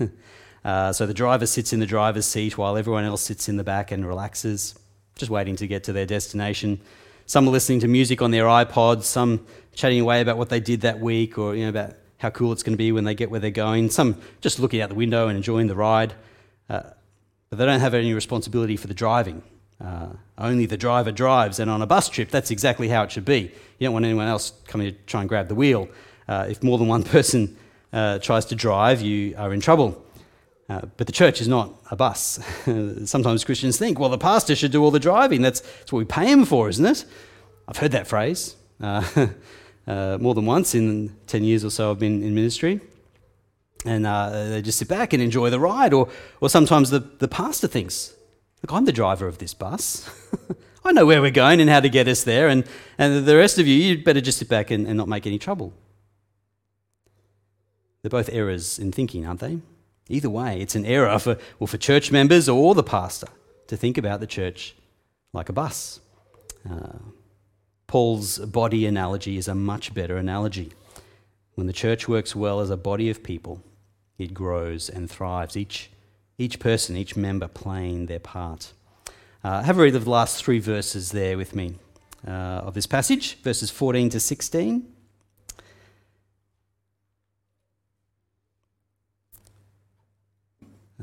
so 0.64 1.06
the 1.06 1.14
driver 1.14 1.46
sits 1.46 1.72
in 1.72 1.80
the 1.80 1.86
driver's 1.86 2.26
seat 2.26 2.56
while 2.56 2.76
everyone 2.76 3.04
else 3.04 3.22
sits 3.22 3.48
in 3.48 3.56
the 3.56 3.64
back 3.64 3.92
and 3.92 4.06
relaxes 4.06 4.74
just 5.16 5.30
waiting 5.30 5.56
to 5.56 5.66
get 5.66 5.84
to 5.84 5.92
their 5.92 6.06
destination. 6.06 6.80
Some 7.26 7.48
are 7.48 7.52
listening 7.52 7.80
to 7.80 7.88
music 7.88 8.20
on 8.20 8.30
their 8.30 8.44
iPods, 8.44 9.04
some 9.04 9.46
chatting 9.74 10.00
away 10.00 10.20
about 10.20 10.36
what 10.36 10.48
they 10.48 10.60
did 10.60 10.82
that 10.82 11.00
week 11.00 11.38
or 11.38 11.54
you 11.54 11.64
know, 11.64 11.68
about 11.68 11.94
how 12.18 12.30
cool 12.30 12.52
it's 12.52 12.62
going 12.62 12.72
to 12.74 12.78
be 12.78 12.92
when 12.92 13.04
they 13.04 13.14
get 13.14 13.30
where 13.30 13.40
they're 13.40 13.50
going. 13.50 13.90
Some 13.90 14.20
just 14.40 14.58
looking 14.58 14.80
out 14.80 14.88
the 14.88 14.94
window 14.94 15.28
and 15.28 15.36
enjoying 15.36 15.66
the 15.66 15.74
ride. 15.74 16.14
Uh, 16.68 16.82
but 17.50 17.58
they 17.58 17.66
don't 17.66 17.80
have 17.80 17.94
any 17.94 18.12
responsibility 18.12 18.76
for 18.76 18.86
the 18.86 18.94
driving. 18.94 19.42
Uh, 19.80 20.08
only 20.38 20.66
the 20.66 20.76
driver 20.76 21.12
drives, 21.12 21.58
and 21.58 21.70
on 21.70 21.82
a 21.82 21.86
bus 21.86 22.08
trip, 22.08 22.30
that's 22.30 22.50
exactly 22.50 22.88
how 22.88 23.02
it 23.02 23.10
should 23.10 23.24
be. 23.24 23.52
You 23.78 23.86
don't 23.86 23.92
want 23.92 24.04
anyone 24.04 24.26
else 24.26 24.52
coming 24.66 24.92
to 24.92 24.98
try 25.06 25.20
and 25.20 25.28
grab 25.28 25.48
the 25.48 25.54
wheel. 25.54 25.88
Uh, 26.26 26.46
if 26.48 26.62
more 26.62 26.78
than 26.78 26.88
one 26.88 27.02
person 27.16 27.56
uh, 27.92 28.18
tries 28.18 28.46
to 28.46 28.54
drive, 28.54 29.02
you 29.02 29.34
are 29.36 29.52
in 29.52 29.60
trouble. 29.60 30.02
Uh, 30.68 30.80
but 30.96 31.06
the 31.06 31.12
church 31.12 31.40
is 31.40 31.48
not 31.48 31.74
a 31.90 31.96
bus. 31.96 32.40
Sometimes 33.04 33.44
Christians 33.44 33.76
think, 33.76 33.98
well, 33.98 34.08
the 34.08 34.18
pastor 34.18 34.54
should 34.54 34.72
do 34.72 34.82
all 34.82 34.90
the 34.90 35.00
driving. 35.00 35.42
That's, 35.42 35.60
that's 35.60 35.92
what 35.92 35.98
we 35.98 36.04
pay 36.06 36.30
him 36.30 36.44
for, 36.44 36.68
isn't 36.68 36.84
it? 36.84 37.04
I've 37.68 37.76
heard 37.76 37.92
that 37.92 38.06
phrase 38.06 38.56
uh, 38.80 39.04
uh, 39.86 40.18
more 40.20 40.34
than 40.34 40.46
once 40.46 40.74
in 40.74 41.14
10 41.26 41.44
years 41.44 41.64
or 41.64 41.70
so 41.70 41.90
I've 41.90 41.98
been 41.98 42.22
in 42.22 42.34
ministry. 42.34 42.80
And 43.84 44.06
uh, 44.06 44.48
they 44.48 44.62
just 44.62 44.78
sit 44.78 44.88
back 44.88 45.12
and 45.12 45.22
enjoy 45.22 45.50
the 45.50 45.60
ride. 45.60 45.92
Or, 45.92 46.08
or 46.40 46.48
sometimes 46.48 46.88
the, 46.88 47.00
the 47.00 47.28
pastor 47.28 47.68
thinks, 47.68 48.14
look, 48.62 48.72
I'm 48.72 48.86
the 48.86 48.92
driver 48.92 49.28
of 49.28 49.38
this 49.38 49.52
bus. 49.52 50.08
I 50.84 50.92
know 50.92 51.04
where 51.04 51.20
we're 51.20 51.30
going 51.30 51.60
and 51.60 51.68
how 51.68 51.80
to 51.80 51.90
get 51.90 52.08
us 52.08 52.24
there. 52.24 52.48
And, 52.48 52.64
and 52.96 53.26
the 53.26 53.36
rest 53.36 53.58
of 53.58 53.66
you, 53.66 53.74
you'd 53.74 54.04
better 54.04 54.22
just 54.22 54.38
sit 54.38 54.48
back 54.48 54.70
and, 54.70 54.86
and 54.86 54.96
not 54.96 55.08
make 55.08 55.26
any 55.26 55.38
trouble. 55.38 55.74
They're 58.00 58.10
both 58.10 58.30
errors 58.30 58.78
in 58.78 58.92
thinking, 58.92 59.26
aren't 59.26 59.40
they? 59.40 59.58
Either 60.08 60.28
way, 60.28 60.60
it's 60.60 60.74
an 60.74 60.84
error 60.84 61.18
for, 61.18 61.38
well, 61.58 61.66
for 61.66 61.78
church 61.78 62.12
members 62.12 62.48
or 62.48 62.74
the 62.74 62.82
pastor 62.82 63.28
to 63.66 63.76
think 63.76 63.96
about 63.96 64.20
the 64.20 64.26
church 64.26 64.74
like 65.32 65.48
a 65.48 65.52
bus. 65.52 66.00
Uh, 66.68 66.98
Paul's 67.86 68.38
body 68.38 68.86
analogy 68.86 69.36
is 69.36 69.48
a 69.48 69.54
much 69.54 69.94
better 69.94 70.16
analogy. 70.16 70.72
When 71.54 71.66
the 71.66 71.72
church 71.72 72.08
works 72.08 72.34
well 72.34 72.60
as 72.60 72.70
a 72.70 72.76
body 72.76 73.08
of 73.08 73.22
people, 73.22 73.62
it 74.18 74.34
grows 74.34 74.88
and 74.88 75.10
thrives, 75.10 75.56
each, 75.56 75.90
each 76.38 76.58
person, 76.58 76.96
each 76.96 77.16
member 77.16 77.48
playing 77.48 78.06
their 78.06 78.18
part. 78.18 78.72
Uh, 79.42 79.62
have 79.62 79.78
a 79.78 79.82
read 79.82 79.94
of 79.94 80.04
the 80.04 80.10
last 80.10 80.42
three 80.42 80.58
verses 80.58 81.12
there 81.12 81.36
with 81.36 81.54
me 81.54 81.76
uh, 82.26 82.30
of 82.30 82.74
this 82.74 82.86
passage, 82.86 83.38
verses 83.42 83.70
14 83.70 84.10
to 84.10 84.20
16. 84.20 84.93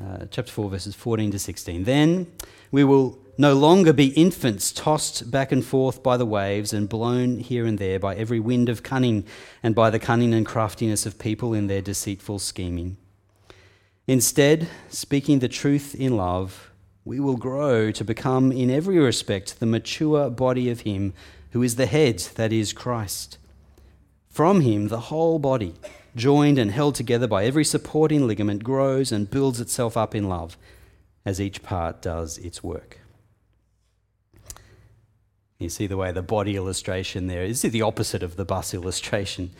Uh, 0.01 0.25
chapter 0.31 0.51
4, 0.51 0.69
verses 0.69 0.95
14 0.95 1.31
to 1.31 1.37
16. 1.37 1.83
Then 1.83 2.25
we 2.71 2.83
will 2.83 3.19
no 3.37 3.53
longer 3.53 3.93
be 3.93 4.07
infants 4.07 4.71
tossed 4.71 5.29
back 5.29 5.51
and 5.51 5.63
forth 5.63 6.01
by 6.01 6.17
the 6.17 6.25
waves 6.25 6.73
and 6.73 6.89
blown 6.89 7.37
here 7.37 7.65
and 7.65 7.77
there 7.77 7.99
by 7.99 8.15
every 8.15 8.39
wind 8.39 8.67
of 8.67 8.81
cunning 8.81 9.25
and 9.61 9.75
by 9.75 9.89
the 9.91 9.99
cunning 9.99 10.33
and 10.33 10.45
craftiness 10.45 11.05
of 11.05 11.19
people 11.19 11.53
in 11.53 11.67
their 11.67 11.81
deceitful 11.81 12.39
scheming. 12.39 12.97
Instead, 14.07 14.67
speaking 14.89 15.39
the 15.39 15.47
truth 15.47 15.93
in 15.93 16.17
love, 16.17 16.71
we 17.05 17.19
will 17.19 17.37
grow 17.37 17.91
to 17.91 18.03
become 18.03 18.51
in 18.51 18.71
every 18.71 18.97
respect 18.97 19.59
the 19.59 19.65
mature 19.67 20.29
body 20.31 20.69
of 20.69 20.81
Him 20.81 21.13
who 21.51 21.61
is 21.61 21.75
the 21.75 21.85
head, 21.85 22.19
that 22.35 22.51
is, 22.51 22.73
Christ. 22.73 23.37
From 24.29 24.61
Him, 24.61 24.87
the 24.87 25.01
whole 25.01 25.37
body 25.37 25.75
joined 26.15 26.58
and 26.58 26.71
held 26.71 26.95
together 26.95 27.28
by 27.28 27.45
every 27.45 27.63
supporting 27.63 28.28
ligament, 28.28 28.63
grows 28.63 29.12
and 29.12 29.30
builds 29.30 29.60
itself 29.60 29.95
up 29.95 30.13
in 30.13 30.28
love 30.28 30.58
as 31.26 31.39
each 31.39 31.63
part 31.63 32.02
does 32.02 32.38
its 32.39 32.63
work. 32.63 33.00
You 35.60 35.69
see 35.69 35.86
the 35.86 35.97
way 35.97 36.12
the 36.12 36.24
body 36.24 36.56
illustration 36.56 37.28
there 37.28 37.43
is 37.43 37.62
the 37.62 37.84
opposite 37.84 38.24
of 38.24 38.36
the 38.36 38.45
bus 38.45 38.74
illustration. 38.74 39.52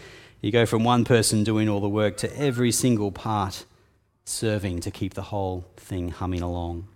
You 0.42 0.52
go 0.52 0.66
from 0.66 0.84
one 0.84 1.06
person 1.06 1.44
doing 1.44 1.70
all 1.70 1.80
the 1.80 1.90
work 1.90 2.18
to 2.18 2.38
every 2.38 2.72
single 2.72 3.12
part 3.12 3.66
serving 4.26 4.80
to 4.82 4.92
keep 4.92 5.14
the 5.14 5.24
whole 5.24 5.66
thing 5.78 6.10
humming 6.10 6.42
along. 6.42 6.88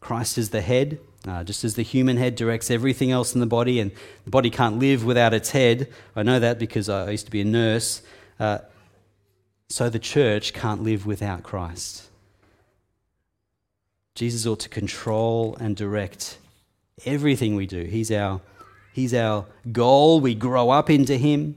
Christ 0.00 0.36
is 0.36 0.50
the 0.50 0.60
head, 0.60 0.98
uh, 1.28 1.44
just 1.44 1.62
as 1.62 1.76
the 1.76 1.82
human 1.82 2.16
head 2.16 2.34
directs 2.34 2.70
everything 2.70 3.12
else 3.12 3.34
in 3.34 3.40
the 3.40 3.46
body, 3.46 3.78
and 3.78 3.92
the 4.24 4.30
body 4.30 4.50
can't 4.50 4.80
live 4.80 5.04
without 5.04 5.32
its 5.32 5.50
head. 5.50 5.88
I 6.16 6.24
know 6.24 6.40
that 6.40 6.58
because 6.58 6.88
I 6.88 7.10
used 7.10 7.26
to 7.26 7.30
be 7.30 7.40
a 7.40 7.44
nurse. 7.44 8.02
Uh, 8.40 8.58
so 9.72 9.88
the 9.88 9.98
church 9.98 10.52
can't 10.52 10.82
live 10.82 11.06
without 11.06 11.42
Christ. 11.42 12.10
Jesus 14.14 14.44
ought 14.44 14.60
to 14.60 14.68
control 14.68 15.56
and 15.58 15.74
direct 15.74 16.36
everything 17.06 17.56
we 17.56 17.66
do. 17.66 17.84
He's 17.84 18.12
our, 18.12 18.42
he's 18.92 19.14
our 19.14 19.46
goal. 19.72 20.20
We 20.20 20.34
grow 20.34 20.68
up 20.68 20.90
into 20.90 21.16
Him. 21.16 21.56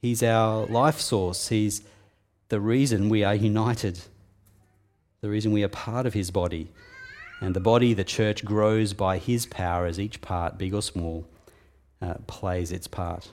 He's 0.00 0.22
our 0.22 0.64
life 0.66 1.00
source. 1.00 1.48
He's 1.48 1.82
the 2.50 2.60
reason 2.60 3.08
we 3.08 3.24
are 3.24 3.34
united, 3.34 3.98
the 5.22 5.28
reason 5.28 5.50
we 5.50 5.64
are 5.64 5.68
part 5.68 6.06
of 6.06 6.14
His 6.14 6.30
body. 6.30 6.68
And 7.40 7.56
the 7.56 7.60
body, 7.60 7.94
the 7.94 8.04
church, 8.04 8.44
grows 8.44 8.92
by 8.92 9.18
His 9.18 9.44
power 9.44 9.86
as 9.86 9.98
each 9.98 10.20
part, 10.20 10.56
big 10.56 10.72
or 10.72 10.82
small, 10.82 11.26
uh, 12.00 12.14
plays 12.28 12.70
its 12.70 12.86
part. 12.86 13.28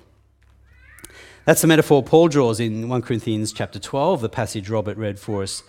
That's 1.50 1.62
the 1.62 1.68
metaphor 1.68 2.04
Paul 2.04 2.28
draws 2.28 2.60
in 2.60 2.90
1 2.90 3.02
Corinthians 3.02 3.52
chapter 3.52 3.80
12, 3.80 4.22
the 4.22 4.30
passage 4.30 4.70
Robert 4.70 4.98
read 4.98 5.18
for 5.18 5.42
us 5.42 5.64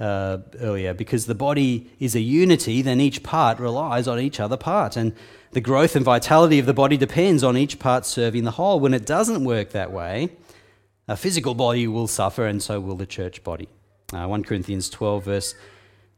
uh, 0.00 0.38
earlier. 0.60 0.94
Because 0.94 1.26
the 1.26 1.34
body 1.34 1.90
is 2.00 2.14
a 2.14 2.20
unity, 2.20 2.80
then 2.80 3.02
each 3.02 3.22
part 3.22 3.58
relies 3.58 4.08
on 4.08 4.18
each 4.18 4.40
other 4.40 4.56
part. 4.56 4.96
And 4.96 5.12
the 5.50 5.60
growth 5.60 5.94
and 5.94 6.06
vitality 6.06 6.58
of 6.58 6.64
the 6.64 6.72
body 6.72 6.96
depends 6.96 7.44
on 7.44 7.54
each 7.54 7.78
part 7.78 8.06
serving 8.06 8.44
the 8.44 8.52
whole. 8.52 8.80
When 8.80 8.94
it 8.94 9.04
doesn't 9.04 9.44
work 9.44 9.72
that 9.72 9.92
way, 9.92 10.30
a 11.06 11.18
physical 11.18 11.54
body 11.54 11.86
will 11.86 12.06
suffer, 12.06 12.46
and 12.46 12.62
so 12.62 12.80
will 12.80 12.96
the 12.96 13.04
church 13.04 13.44
body. 13.44 13.68
Uh, 14.14 14.26
1 14.26 14.42
Corinthians 14.42 14.88
12, 14.88 15.22
verse 15.22 15.54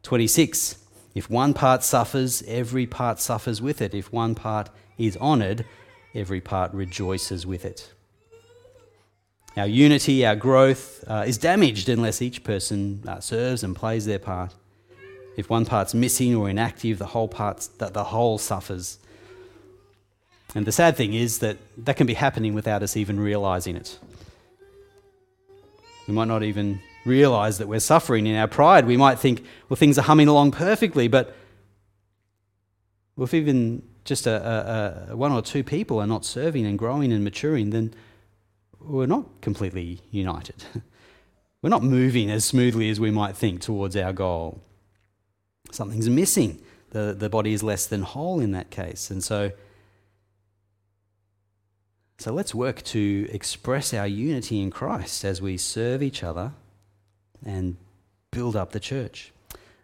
26. 0.04 0.78
If 1.16 1.28
one 1.28 1.54
part 1.54 1.82
suffers, 1.82 2.44
every 2.46 2.86
part 2.86 3.18
suffers 3.18 3.60
with 3.60 3.82
it. 3.82 3.94
If 3.94 4.12
one 4.12 4.36
part 4.36 4.70
is 4.96 5.16
honoured, 5.16 5.64
every 6.14 6.40
part 6.40 6.72
rejoices 6.72 7.44
with 7.44 7.64
it. 7.64 7.94
Our 9.58 9.66
unity, 9.66 10.24
our 10.24 10.36
growth 10.36 11.02
uh, 11.08 11.24
is 11.26 11.36
damaged 11.36 11.88
unless 11.88 12.22
each 12.22 12.44
person 12.44 13.02
uh, 13.08 13.18
serves 13.18 13.64
and 13.64 13.74
plays 13.74 14.06
their 14.06 14.20
part. 14.20 14.54
If 15.36 15.50
one 15.50 15.64
part's 15.64 15.94
missing 15.94 16.36
or 16.36 16.48
inactive, 16.48 16.98
the 16.98 17.06
whole 17.06 17.26
part, 17.26 17.68
the, 17.78 17.88
the 17.88 18.04
whole 18.04 18.38
suffers. 18.38 18.98
And 20.54 20.64
the 20.64 20.70
sad 20.70 20.96
thing 20.96 21.12
is 21.12 21.40
that 21.40 21.56
that 21.76 21.96
can 21.96 22.06
be 22.06 22.14
happening 22.14 22.54
without 22.54 22.84
us 22.84 22.96
even 22.96 23.18
realizing 23.18 23.74
it. 23.74 23.98
We 26.06 26.14
might 26.14 26.28
not 26.28 26.44
even 26.44 26.80
realize 27.04 27.58
that 27.58 27.66
we're 27.66 27.80
suffering 27.80 28.28
in 28.28 28.36
our 28.36 28.46
pride. 28.46 28.86
We 28.86 28.96
might 28.96 29.18
think, 29.18 29.44
well, 29.68 29.76
things 29.76 29.98
are 29.98 30.02
humming 30.02 30.28
along 30.28 30.52
perfectly, 30.52 31.08
but 31.08 31.34
if 33.18 33.34
even 33.34 33.82
just 34.04 34.28
a, 34.28 35.08
a, 35.08 35.12
a 35.12 35.16
one 35.16 35.32
or 35.32 35.42
two 35.42 35.64
people 35.64 35.98
are 35.98 36.06
not 36.06 36.24
serving 36.24 36.64
and 36.64 36.78
growing 36.78 37.12
and 37.12 37.24
maturing, 37.24 37.70
then 37.70 37.92
we're 38.80 39.06
not 39.06 39.40
completely 39.40 40.00
united. 40.10 40.64
We're 41.60 41.70
not 41.70 41.82
moving 41.82 42.30
as 42.30 42.44
smoothly 42.44 42.88
as 42.88 43.00
we 43.00 43.10
might 43.10 43.36
think 43.36 43.60
towards 43.60 43.96
our 43.96 44.12
goal. 44.12 44.62
Something's 45.72 46.08
missing. 46.08 46.62
The, 46.90 47.14
the 47.18 47.28
body 47.28 47.52
is 47.52 47.64
less 47.64 47.86
than 47.86 48.02
whole 48.02 48.38
in 48.38 48.52
that 48.52 48.70
case. 48.70 49.10
And 49.10 49.24
so, 49.24 49.50
so 52.18 52.32
let's 52.32 52.54
work 52.54 52.82
to 52.84 53.28
express 53.32 53.92
our 53.92 54.06
unity 54.06 54.62
in 54.62 54.70
Christ 54.70 55.24
as 55.24 55.42
we 55.42 55.56
serve 55.56 56.00
each 56.00 56.22
other 56.22 56.52
and 57.44 57.76
build 58.30 58.54
up 58.54 58.70
the 58.70 58.80
church. 58.80 59.32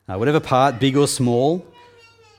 Uh, 0.09 0.17
whatever 0.17 0.39
part, 0.39 0.79
big 0.79 0.97
or 0.97 1.09
small, 1.09 1.67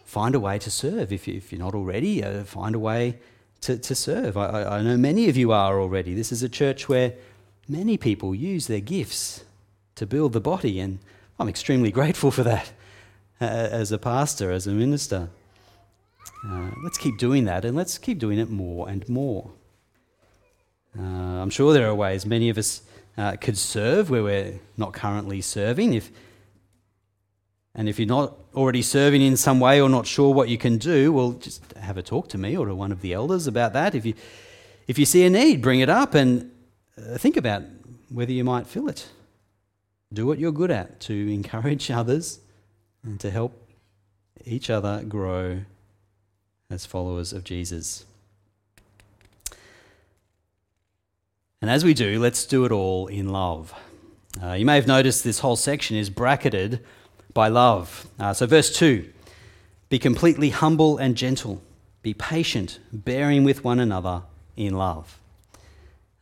find 0.06 0.34
a 0.34 0.40
way 0.40 0.58
to 0.60 0.72
serve. 0.72 1.12
If, 1.12 1.28
you, 1.28 1.36
if 1.36 1.52
you're 1.52 1.60
not 1.60 1.76
already, 1.76 2.24
uh, 2.24 2.46
find 2.46 2.74
a 2.74 2.80
way 2.80 3.20
to, 3.62 3.78
to 3.78 3.96
serve. 3.96 4.38
I, 4.38 4.78
I 4.78 4.82
know 4.82 4.98
many 4.98 5.30
of 5.30 5.38
you 5.38 5.52
are 5.52 5.80
already. 5.80 6.14
This 6.14 6.32
is 6.32 6.44
a 6.44 6.50
church 6.50 6.88
where 6.88 7.14
many 7.68 7.98
people 7.98 8.36
use 8.36 8.68
their 8.68 8.80
gifts 8.80 9.44
to 9.96 10.06
build 10.06 10.34
the 10.34 10.42
body, 10.42 10.80
and 10.80 11.00
I'm 11.40 11.50
extremely 11.50 11.92
grateful 12.00 12.32
for 12.32 12.44
that 12.44 12.72
uh, 13.42 13.46
as 13.46 13.92
a 13.92 13.98
pastor, 13.98 14.52
as 14.52 14.68
a 14.68 14.72
minister. 14.72 15.30
Uh, 16.48 16.70
let's 16.84 16.98
keep 16.98 17.18
doing 17.18 17.46
that, 17.46 17.66
and 17.66 17.76
let's 17.76 17.98
keep 17.98 18.20
doing 18.20 18.40
it 18.40 18.50
more 18.50 18.88
and 18.88 19.08
more. 19.10 19.52
Uh, 20.98 21.02
I'm 21.02 21.50
sure 21.50 21.74
there 21.74 21.88
are 21.88 21.96
ways 21.96 22.26
many 22.26 22.50
of 22.50 22.58
us 22.58 22.82
uh, 23.18 23.36
could 23.38 23.58
serve 23.58 24.10
where 24.10 24.24
we're 24.24 24.60
not 24.78 24.94
currently 24.94 25.42
serving. 25.42 25.94
If 25.94 26.12
and 27.76 27.90
if 27.90 28.00
you're 28.00 28.08
not 28.08 28.34
already 28.56 28.82
serving 28.82 29.22
in 29.22 29.36
some 29.36 29.60
way 29.60 29.82
or 29.82 29.90
not 29.90 30.08
sure 30.08 30.34
what 30.34 30.48
you 30.48 30.58
can 30.58 30.78
do, 30.78 31.12
well, 31.12 31.34
just 31.34 31.62
have 31.74 31.98
a 31.98 32.02
talk 32.02 32.30
to 32.30 32.38
me 32.38 32.56
or 32.56 32.66
to 32.66 32.74
one 32.74 32.92
of 32.92 33.02
the 33.02 33.14
elders 33.14 33.48
about 33.48 33.74
that. 33.74 33.94
If 33.94 34.06
you, 34.06 34.14
if 34.88 34.98
you 34.98 35.06
see 35.06 35.26
a 35.26 35.30
need, 35.30 35.62
bring 35.62 35.82
it 35.82 35.90
up 35.90 36.14
and 36.14 36.52
uh, 36.98 37.18
think 37.18 37.36
about 37.36 37.64
whether 38.10 38.32
you 38.32 38.46
might 38.46 38.66
fill 38.66 38.88
it. 38.88 39.10
Do 40.14 40.26
what 40.26 40.40
you're 40.40 40.54
good 40.54 40.72
at 40.72 41.02
to 41.02 41.34
encourage 41.34 41.92
others 41.92 42.40
and 43.04 43.20
to 43.20 43.30
help 43.30 43.54
each 44.46 44.70
other 44.70 45.04
grow 45.04 45.62
as 46.70 46.86
followers 46.86 47.34
of 47.34 47.44
Jesus. 47.44 48.06
And 51.62 51.70
as 51.70 51.84
we 51.84 51.94
do, 51.94 52.20
let's 52.20 52.46
do 52.46 52.64
it 52.64 52.72
all 52.72 53.08
in 53.08 53.30
love. 53.30 53.74
Uh, 54.42 54.54
you 54.54 54.66
may 54.66 54.76
have 54.76 54.88
noticed 54.88 55.24
this 55.24 55.40
whole 55.40 55.56
section 55.56 55.98
is 55.98 56.10
bracketed 56.10 56.80
by 57.36 57.50
love. 57.50 58.08
Uh, 58.18 58.34
so, 58.34 58.48
verse 58.48 58.76
2 58.76 59.08
Be 59.90 60.00
completely 60.00 60.50
humble 60.50 60.98
and 60.98 61.16
gentle, 61.16 61.62
be 62.02 62.16
patient, 62.16 62.80
bearing 62.92 63.44
with 63.44 63.64
one 63.64 63.80
another 63.80 64.24
in 64.58 64.74
love. 64.74 65.20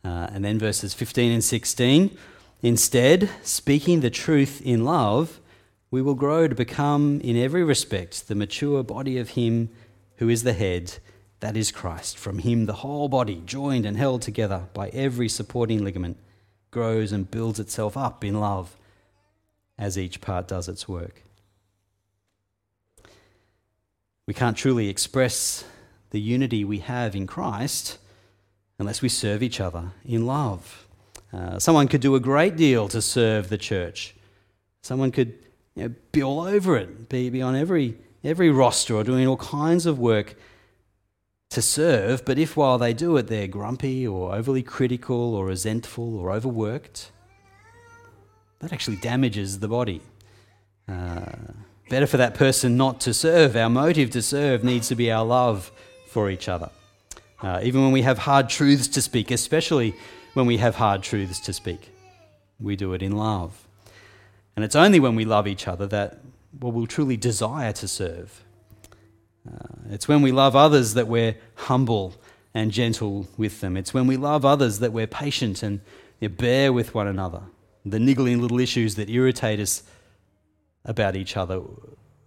Uh, 0.04 0.28
and 0.32 0.44
then 0.44 0.58
verses 0.58 0.92
15 0.92 1.32
and 1.32 1.42
16 1.42 2.18
Instead, 2.60 3.30
speaking 3.42 4.00
the 4.00 4.10
truth 4.10 4.60
in 4.62 4.84
love, 4.84 5.40
we 5.90 6.02
will 6.02 6.14
grow 6.14 6.48
to 6.48 6.54
become, 6.54 7.20
in 7.20 7.36
every 7.36 7.62
respect, 7.62 8.26
the 8.26 8.34
mature 8.34 8.82
body 8.82 9.18
of 9.18 9.30
Him 9.30 9.70
who 10.16 10.28
is 10.28 10.42
the 10.42 10.54
head, 10.54 10.94
that 11.40 11.56
is 11.56 11.70
Christ. 11.70 12.16
From 12.16 12.38
Him, 12.38 12.66
the 12.66 12.74
whole 12.74 13.08
body, 13.08 13.42
joined 13.44 13.84
and 13.86 13.96
held 13.96 14.22
together 14.22 14.64
by 14.72 14.88
every 14.88 15.28
supporting 15.28 15.84
ligament, 15.84 16.16
grows 16.70 17.12
and 17.12 17.30
builds 17.30 17.60
itself 17.60 17.96
up 17.96 18.24
in 18.24 18.40
love 18.40 18.76
as 19.78 19.98
each 19.98 20.20
part 20.20 20.48
does 20.48 20.68
its 20.68 20.88
work. 20.88 21.22
We 24.26 24.34
can't 24.34 24.56
truly 24.56 24.88
express 24.88 25.64
the 26.10 26.20
unity 26.20 26.64
we 26.64 26.78
have 26.78 27.14
in 27.14 27.26
Christ 27.26 27.98
unless 28.78 29.02
we 29.02 29.08
serve 29.08 29.42
each 29.42 29.60
other 29.60 29.92
in 30.04 30.26
love. 30.26 30.86
Uh, 31.32 31.58
someone 31.58 31.88
could 31.88 32.00
do 32.00 32.14
a 32.14 32.20
great 32.20 32.56
deal 32.56 32.88
to 32.88 33.02
serve 33.02 33.48
the 33.48 33.58
church. 33.58 34.14
Someone 34.82 35.10
could 35.10 35.34
you 35.74 35.84
know, 35.84 35.94
be 36.12 36.22
all 36.22 36.40
over 36.40 36.76
it, 36.76 37.08
be, 37.08 37.28
be 37.30 37.42
on 37.42 37.56
every, 37.56 37.98
every 38.22 38.50
roster 38.50 38.94
or 38.94 39.04
doing 39.04 39.26
all 39.26 39.36
kinds 39.36 39.86
of 39.86 39.98
work 39.98 40.36
to 41.50 41.62
serve, 41.62 42.24
but 42.24 42.38
if 42.38 42.56
while 42.56 42.78
they 42.78 42.92
do 42.92 43.16
it 43.16 43.28
they're 43.28 43.46
grumpy 43.46 44.06
or 44.06 44.34
overly 44.34 44.62
critical 44.62 45.34
or 45.34 45.46
resentful 45.46 46.18
or 46.18 46.32
overworked, 46.32 47.10
that 48.60 48.72
actually 48.72 48.96
damages 48.96 49.60
the 49.60 49.68
body. 49.68 50.00
Uh, 50.88 51.24
better 51.88 52.06
for 52.06 52.16
that 52.16 52.34
person 52.34 52.76
not 52.76 53.00
to 53.02 53.14
serve. 53.14 53.56
Our 53.56 53.70
motive 53.70 54.10
to 54.10 54.22
serve 54.22 54.64
needs 54.64 54.88
to 54.88 54.94
be 54.94 55.10
our 55.10 55.24
love 55.24 55.70
for 56.08 56.30
each 56.30 56.48
other. 56.48 56.70
Uh, 57.40 57.60
even 57.62 57.82
when 57.82 57.92
we 57.92 58.02
have 58.02 58.18
hard 58.18 58.48
truths 58.48 58.88
to 58.88 59.02
speak, 59.02 59.30
especially 59.30 59.94
when 60.34 60.46
we 60.46 60.56
have 60.58 60.76
hard 60.76 61.02
truths 61.02 61.40
to 61.40 61.52
speak, 61.52 61.90
we 62.58 62.76
do 62.76 62.94
it 62.94 63.02
in 63.02 63.12
love. 63.12 63.66
And 64.56 64.64
it's 64.64 64.76
only 64.76 65.00
when 65.00 65.14
we 65.14 65.24
love 65.24 65.46
each 65.46 65.66
other 65.66 65.86
that 65.88 66.20
well, 66.60 66.72
we'll 66.72 66.86
truly 66.86 67.16
desire 67.16 67.72
to 67.72 67.88
serve. 67.88 68.44
Uh, 69.46 69.66
it's 69.90 70.08
when 70.08 70.22
we 70.22 70.32
love 70.32 70.54
others 70.56 70.94
that 70.94 71.08
we're 71.08 71.36
humble 71.56 72.14
and 72.54 72.70
gentle 72.70 73.26
with 73.36 73.60
them. 73.60 73.76
It's 73.76 73.92
when 73.92 74.06
we 74.06 74.16
love 74.16 74.44
others 74.44 74.78
that 74.78 74.92
we're 74.92 75.08
patient 75.08 75.62
and 75.62 75.80
you 76.20 76.28
know, 76.28 76.34
bear 76.34 76.72
with 76.72 76.94
one 76.94 77.08
another 77.08 77.42
the 77.84 77.98
niggling 77.98 78.40
little 78.40 78.60
issues 78.60 78.94
that 78.94 79.10
irritate 79.10 79.60
us 79.60 79.82
about 80.84 81.16
each 81.16 81.36
other, 81.36 81.62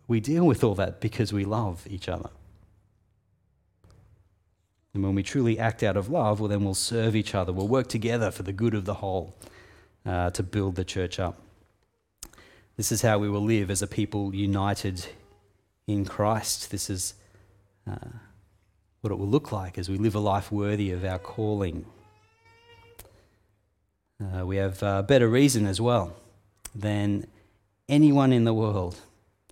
we 0.08 0.20
deal 0.20 0.46
with 0.46 0.64
all 0.64 0.76
that 0.76 1.02
because 1.02 1.34
we 1.34 1.46
love 1.46 1.86
each 1.90 2.08
other. 2.08 2.30
And 4.94 5.04
when 5.04 5.14
we 5.14 5.22
truly 5.22 5.60
act 5.60 5.84
out 5.84 5.96
of 5.96 6.10
love, 6.10 6.40
well, 6.40 6.50
then 6.50 6.64
we'll 6.64 6.74
serve 6.74 7.16
each 7.16 7.36
other. 7.36 7.54
We'll 7.54 7.68
work 7.68 7.88
together 7.88 8.32
for 8.32 8.44
the 8.44 8.54
good 8.54 8.74
of 8.74 8.86
the 8.86 8.96
whole 8.96 9.36
uh, 10.06 10.32
to 10.32 10.44
build 10.44 10.76
the 10.76 10.86
church 10.86 11.20
up. 11.20 11.40
This 12.78 12.92
is 12.92 13.02
how 13.02 13.20
we 13.20 13.30
will 13.30 13.44
live 13.44 13.70
as 13.70 13.82
a 13.82 13.88
people 13.88 14.34
united 14.34 15.06
in 15.88 16.06
Christ. 16.06 16.72
This 16.72 16.90
is 16.90 17.16
uh, 17.90 17.96
what 19.02 19.12
it 19.12 19.20
will 19.20 19.28
look 19.28 19.52
like 19.52 19.78
as 19.78 19.90
we 19.90 19.98
live 19.98 20.16
a 20.16 20.20
life 20.20 20.52
worthy 20.52 20.92
of 20.92 21.04
our 21.04 21.20
calling. 21.20 21.86
Uh, 24.20 24.46
we 24.46 24.58
have 24.58 24.82
uh, 24.82 25.04
better 25.04 25.28
reason 25.28 25.68
as 25.68 25.80
well 25.80 26.16
than 26.74 27.28
anyone 27.88 28.34
in 28.34 28.46
the 28.46 28.54
world, 28.54 28.98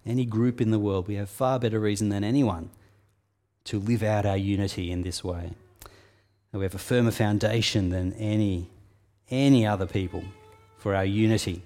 any 0.06 0.26
group 0.26 0.60
in 0.60 0.72
the 0.72 0.80
world. 0.80 1.08
We 1.08 1.16
have 1.16 1.30
far 1.30 1.60
better 1.60 1.80
reason 1.80 2.10
than 2.10 2.24
anyone 2.24 2.72
to 3.66 3.80
live 3.80 4.02
out 4.02 4.26
our 4.26 4.38
unity 4.38 4.92
in 4.92 5.04
this 5.04 5.24
way. 5.24 5.52
we 6.52 6.64
have 6.64 6.74
a 6.74 6.80
firmer 6.80 7.12
foundation 7.12 7.90
than 7.90 8.14
any, 8.14 8.68
any 9.30 9.68
other 9.68 9.86
people 9.86 10.24
for 10.78 10.96
our 10.96 11.06
unity. 11.06 11.62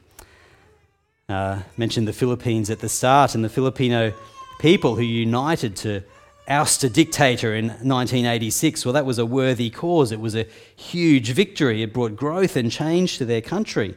Uh, 1.29 1.61
mentioned 1.77 2.07
the 2.07 2.13
Philippines 2.13 2.69
at 2.69 2.79
the 2.79 2.89
start 2.89 3.33
and 3.33 3.45
the 3.45 3.49
Filipino 3.49 4.13
people 4.59 4.95
who 4.95 5.03
united 5.03 5.75
to 5.77 6.03
oust 6.49 6.83
a 6.83 6.89
dictator 6.89 7.53
in 7.55 7.67
1986. 7.67 8.85
Well, 8.85 8.93
that 8.93 9.05
was 9.05 9.19
a 9.19 9.25
worthy 9.25 9.69
cause. 9.69 10.11
It 10.11 10.19
was 10.19 10.35
a 10.35 10.47
huge 10.75 11.31
victory. 11.31 11.83
It 11.83 11.93
brought 11.93 12.15
growth 12.15 12.55
and 12.55 12.71
change 12.71 13.17
to 13.19 13.25
their 13.25 13.41
country. 13.41 13.95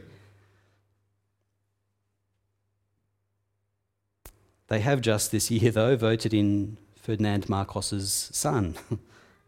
They 4.67 4.79
have 4.79 5.01
just 5.01 5.31
this 5.31 5.51
year, 5.51 5.71
though, 5.71 5.95
voted 5.95 6.33
in 6.33 6.77
Ferdinand 6.95 7.49
Marcos's 7.49 8.29
son 8.31 8.75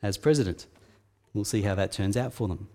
as 0.03 0.17
president. 0.17 0.65
We'll 1.33 1.45
see 1.45 1.61
how 1.61 1.75
that 1.75 1.91
turns 1.91 2.17
out 2.17 2.33
for 2.33 2.47
them. 2.47 2.67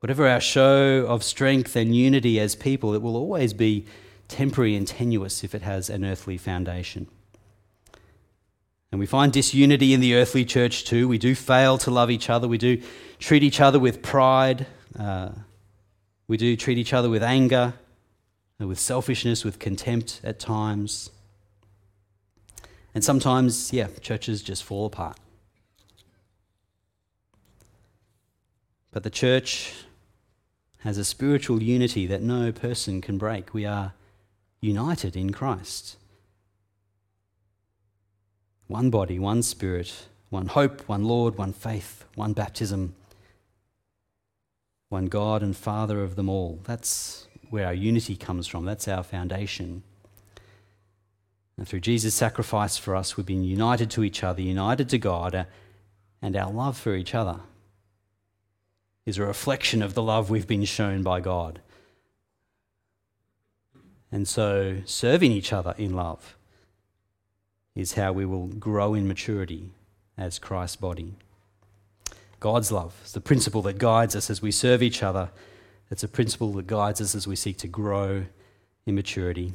Whatever 0.00 0.28
our 0.28 0.40
show 0.40 1.06
of 1.06 1.24
strength 1.24 1.74
and 1.74 1.94
unity 1.94 2.38
as 2.38 2.54
people, 2.54 2.94
it 2.94 3.02
will 3.02 3.16
always 3.16 3.52
be 3.52 3.86
temporary 4.28 4.76
and 4.76 4.86
tenuous 4.86 5.42
if 5.42 5.54
it 5.54 5.62
has 5.62 5.90
an 5.90 6.04
earthly 6.04 6.38
foundation. 6.38 7.08
And 8.90 8.98
we 8.98 9.06
find 9.06 9.32
disunity 9.32 9.92
in 9.92 10.00
the 10.00 10.14
earthly 10.14 10.44
church 10.44 10.84
too. 10.84 11.08
We 11.08 11.18
do 11.18 11.34
fail 11.34 11.76
to 11.78 11.90
love 11.90 12.10
each 12.10 12.30
other. 12.30 12.48
We 12.48 12.58
do 12.58 12.80
treat 13.18 13.42
each 13.42 13.60
other 13.60 13.78
with 13.78 14.02
pride. 14.02 14.66
Uh, 14.98 15.30
we 16.26 16.36
do 16.36 16.56
treat 16.56 16.78
each 16.78 16.92
other 16.92 17.10
with 17.10 17.22
anger, 17.22 17.74
uh, 18.60 18.66
with 18.66 18.78
selfishness, 18.78 19.44
with 19.44 19.58
contempt 19.58 20.20
at 20.24 20.38
times. 20.38 21.10
And 22.94 23.04
sometimes, 23.04 23.72
yeah, 23.72 23.88
churches 24.00 24.42
just 24.42 24.64
fall 24.64 24.86
apart. 24.86 25.18
But 28.90 29.02
the 29.02 29.10
church 29.10 29.74
has 30.78 30.96
a 30.96 31.04
spiritual 31.04 31.62
unity 31.62 32.06
that 32.06 32.22
no 32.22 32.52
person 32.52 33.00
can 33.00 33.18
break. 33.18 33.52
We 33.52 33.66
are 33.66 33.92
united 34.60 35.16
in 35.16 35.32
Christ. 35.32 35.96
One 38.68 38.90
body, 38.90 39.18
one 39.18 39.42
spirit, 39.42 40.08
one 40.28 40.46
hope, 40.46 40.86
one 40.88 41.04
Lord, 41.04 41.36
one 41.36 41.54
faith, 41.54 42.04
one 42.14 42.34
baptism, 42.34 42.94
one 44.90 45.06
God 45.06 45.42
and 45.42 45.56
Father 45.56 46.02
of 46.02 46.16
them 46.16 46.28
all. 46.28 46.60
That's 46.64 47.26
where 47.48 47.66
our 47.66 47.74
unity 47.74 48.14
comes 48.14 48.46
from. 48.46 48.66
That's 48.66 48.86
our 48.86 49.02
foundation. 49.02 49.82
And 51.56 51.66
through 51.66 51.80
Jesus' 51.80 52.14
sacrifice 52.14 52.76
for 52.76 52.94
us, 52.94 53.16
we've 53.16 53.26
been 53.26 53.42
united 53.42 53.90
to 53.92 54.04
each 54.04 54.22
other, 54.22 54.42
united 54.42 54.90
to 54.90 54.98
God, 54.98 55.34
uh, 55.34 55.44
and 56.20 56.36
our 56.36 56.52
love 56.52 56.76
for 56.76 56.94
each 56.94 57.14
other 57.14 57.40
is 59.06 59.16
a 59.16 59.24
reflection 59.24 59.82
of 59.82 59.94
the 59.94 60.02
love 60.02 60.28
we've 60.28 60.46
been 60.46 60.64
shown 60.64 61.02
by 61.02 61.20
God. 61.20 61.60
And 64.12 64.28
so, 64.28 64.78
serving 64.84 65.32
each 65.32 65.52
other 65.52 65.74
in 65.78 65.94
love 65.94 66.37
is 67.78 67.92
how 67.92 68.12
we 68.12 68.26
will 68.26 68.48
grow 68.48 68.92
in 68.92 69.06
maturity 69.06 69.70
as 70.18 70.40
Christ's 70.40 70.74
body. 70.74 71.14
God's 72.40 72.72
love 72.72 73.00
is 73.04 73.12
the 73.12 73.20
principle 73.20 73.62
that 73.62 73.78
guides 73.78 74.16
us 74.16 74.28
as 74.28 74.42
we 74.42 74.50
serve 74.50 74.82
each 74.82 75.00
other. 75.00 75.30
It's 75.88 76.02
a 76.02 76.08
principle 76.08 76.52
that 76.54 76.66
guides 76.66 77.00
us 77.00 77.14
as 77.14 77.28
we 77.28 77.36
seek 77.36 77.56
to 77.58 77.68
grow 77.68 78.24
in 78.84 78.94
maturity. 78.96 79.52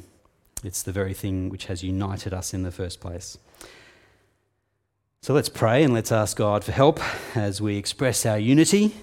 It's 0.64 0.82
the 0.82 0.90
very 0.90 1.12
thing 1.12 1.50
which 1.50 1.66
has 1.66 1.84
united 1.84 2.32
us 2.32 2.54
in 2.54 2.62
the 2.62 2.70
first 2.70 2.98
place. 2.98 3.36
So 5.20 5.34
let's 5.34 5.50
pray 5.50 5.82
and 5.82 5.92
let's 5.92 6.10
ask 6.10 6.34
God 6.34 6.64
for 6.64 6.72
help 6.72 7.00
as 7.36 7.60
we 7.60 7.76
express 7.76 8.24
our 8.24 8.38
unity 8.38 8.94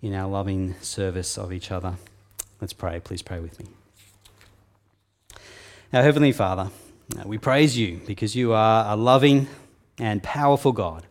in 0.00 0.14
our 0.14 0.28
loving 0.28 0.74
service 0.80 1.36
of 1.36 1.52
each 1.52 1.70
other. 1.70 1.96
Let's 2.62 2.72
pray. 2.72 2.98
Please 2.98 3.20
pray 3.20 3.40
with 3.40 3.60
me. 3.60 3.66
Our 5.92 6.02
Heavenly 6.02 6.32
Father, 6.32 6.70
we 7.24 7.38
praise 7.38 7.76
you 7.76 8.00
because 8.06 8.34
you 8.34 8.52
are 8.52 8.92
a 8.92 8.96
loving 8.96 9.48
and 9.98 10.22
powerful 10.22 10.72
God. 10.72 11.06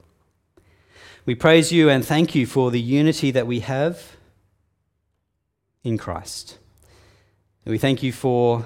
We 1.26 1.36
praise 1.36 1.72
you 1.72 1.90
and 1.90 2.04
thank 2.04 2.36
you 2.36 2.46
for 2.46 2.72
the 2.72 2.82
unity 2.82 3.32
that 3.32 3.48
we 3.48 3.62
have 3.62 4.18
in 5.84 5.98
Christ. 5.98 6.58
We 7.66 7.78
thank 7.78 8.04
you 8.04 8.12
for 8.12 8.66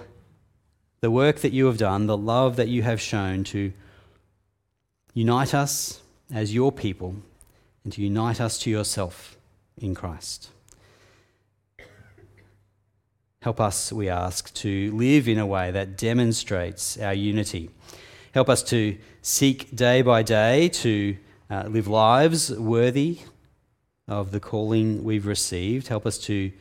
the 1.01 1.11
work 1.11 1.41
that 1.41 1.53
you 1.53 1.67
have 1.67 1.77
done, 1.77 2.07
the 2.07 2.17
love 2.17 2.55
that 2.55 2.67
you 2.67 2.81
have 2.81 2.99
shown 2.99 3.43
to 3.45 3.71
unite 5.13 5.53
us 5.53 6.01
as 6.33 6.53
your 6.53 6.71
people 6.71 7.15
and 7.83 7.93
to 7.93 8.01
unite 8.01 8.41
us 8.41 8.57
to 8.59 8.69
yourself 8.71 9.37
in 9.77 9.93
Christ. 9.93 10.49
Help 13.41 13.59
us, 13.59 13.93
we 13.93 14.09
ask, 14.09 14.53
to 14.55 14.91
live 14.95 15.27
in 15.27 15.37
a 15.37 15.45
way 15.45 15.71
that 15.71 15.97
demonstrates 15.97 16.97
our 16.97 17.13
unity. 17.13 17.69
Help 18.33 18.49
us 18.49 18.63
to 18.63 18.97
seek 19.21 19.75
day 19.75 20.01
by 20.01 20.23
day 20.23 20.69
to 20.69 21.17
uh, 21.49 21.63
live 21.67 21.87
lives 21.87 22.51
worthy 22.51 23.19
of 24.07 24.31
the 24.31 24.39
calling 24.39 25.03
we've 25.03 25.25
received. 25.25 25.87
Help 25.87 26.05
us 26.05 26.17
to 26.17 26.51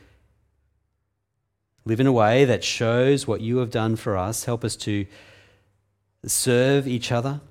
live 1.85 1.99
in 1.99 2.07
a 2.07 2.11
way 2.11 2.45
that 2.45 2.63
shows 2.63 3.27
what 3.27 3.41
you 3.41 3.57
have 3.57 3.71
done 3.71 3.95
for 3.95 4.17
us. 4.17 4.45
Help 4.45 4.63
us 4.63 4.75
to 4.75 5.05
serve 6.25 6.87
each 6.87 7.11
other 7.11 7.41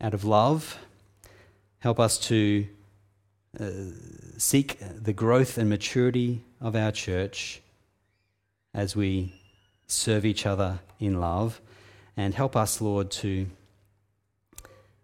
out 0.00 0.14
of 0.14 0.24
love. 0.24 0.78
Help 1.80 1.98
us 1.98 2.18
to 2.18 2.66
uh, 3.60 3.66
seek 4.38 4.78
the 4.80 5.12
growth 5.12 5.58
and 5.58 5.68
maturity 5.68 6.42
of 6.60 6.74
our 6.74 6.90
church 6.90 7.60
as 8.72 8.96
we 8.96 9.34
serve 9.86 10.24
each 10.24 10.46
other 10.46 10.80
in 10.98 11.20
love. 11.20 11.60
And 12.16 12.34
help 12.34 12.56
us, 12.56 12.80
Lord, 12.80 13.10
to 13.10 13.46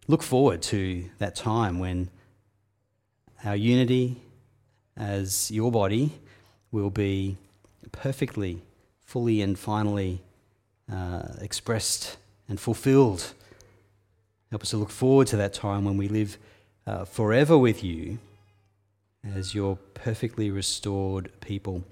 look 0.07 0.23
forward 0.23 0.63
to 0.63 1.05
that 1.19 1.37
time 1.37 1.79
when 1.79 2.09
our 3.45 3.57
unity 3.57 4.17
as 4.97 5.51
your 5.51 5.71
body 5.71 6.13
will 6.73 6.91
be 6.91 7.37
perfectly, 7.93 8.63
fully, 9.05 9.43
and 9.43 9.59
finally 9.59 10.21
uh, 10.91 11.23
expressed 11.41 12.17
and 12.49 12.59
fulfilled. 12.59 13.35
Help 14.51 14.63
us 14.63 14.71
to 14.71 14.79
look 14.79 14.91
forward 14.91 15.27
to 15.29 15.37
that 15.37 15.53
time 15.53 15.85
when 15.85 15.99
we 15.99 16.09
live 16.09 16.39
uh, 16.87 17.05
forever 17.05 17.57
with 17.59 17.85
you 17.85 18.19
as 19.25 19.55
your 19.55 19.77
perfectly 19.95 20.51
restored 20.51 21.31
people. 21.41 21.85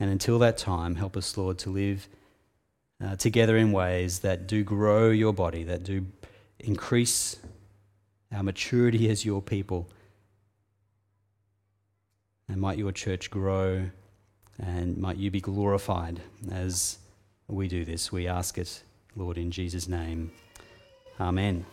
And 0.00 0.10
until 0.10 0.38
that 0.40 0.58
time, 0.58 0.96
help 0.96 1.16
us, 1.16 1.36
Lord, 1.36 1.58
to 1.58 1.70
live 1.70 2.08
uh, 3.02 3.16
together 3.16 3.56
in 3.56 3.72
ways 3.72 4.20
that 4.20 4.46
do 4.46 4.62
grow 4.62 5.10
your 5.10 5.32
body, 5.32 5.64
that 5.64 5.82
do 5.82 6.06
increase 6.58 7.36
our 8.32 8.42
maturity 8.42 9.08
as 9.08 9.24
your 9.24 9.42
people. 9.42 9.88
And 12.48 12.60
might 12.60 12.78
your 12.78 12.92
church 12.92 13.30
grow 13.30 13.90
and 14.58 14.96
might 14.98 15.16
you 15.16 15.30
be 15.30 15.40
glorified 15.40 16.20
as 16.50 16.98
we 17.48 17.68
do 17.68 17.84
this. 17.84 18.12
We 18.12 18.28
ask 18.28 18.58
it, 18.58 18.82
Lord, 19.16 19.38
in 19.38 19.50
Jesus' 19.50 19.88
name. 19.88 20.32
Amen. 21.20 21.64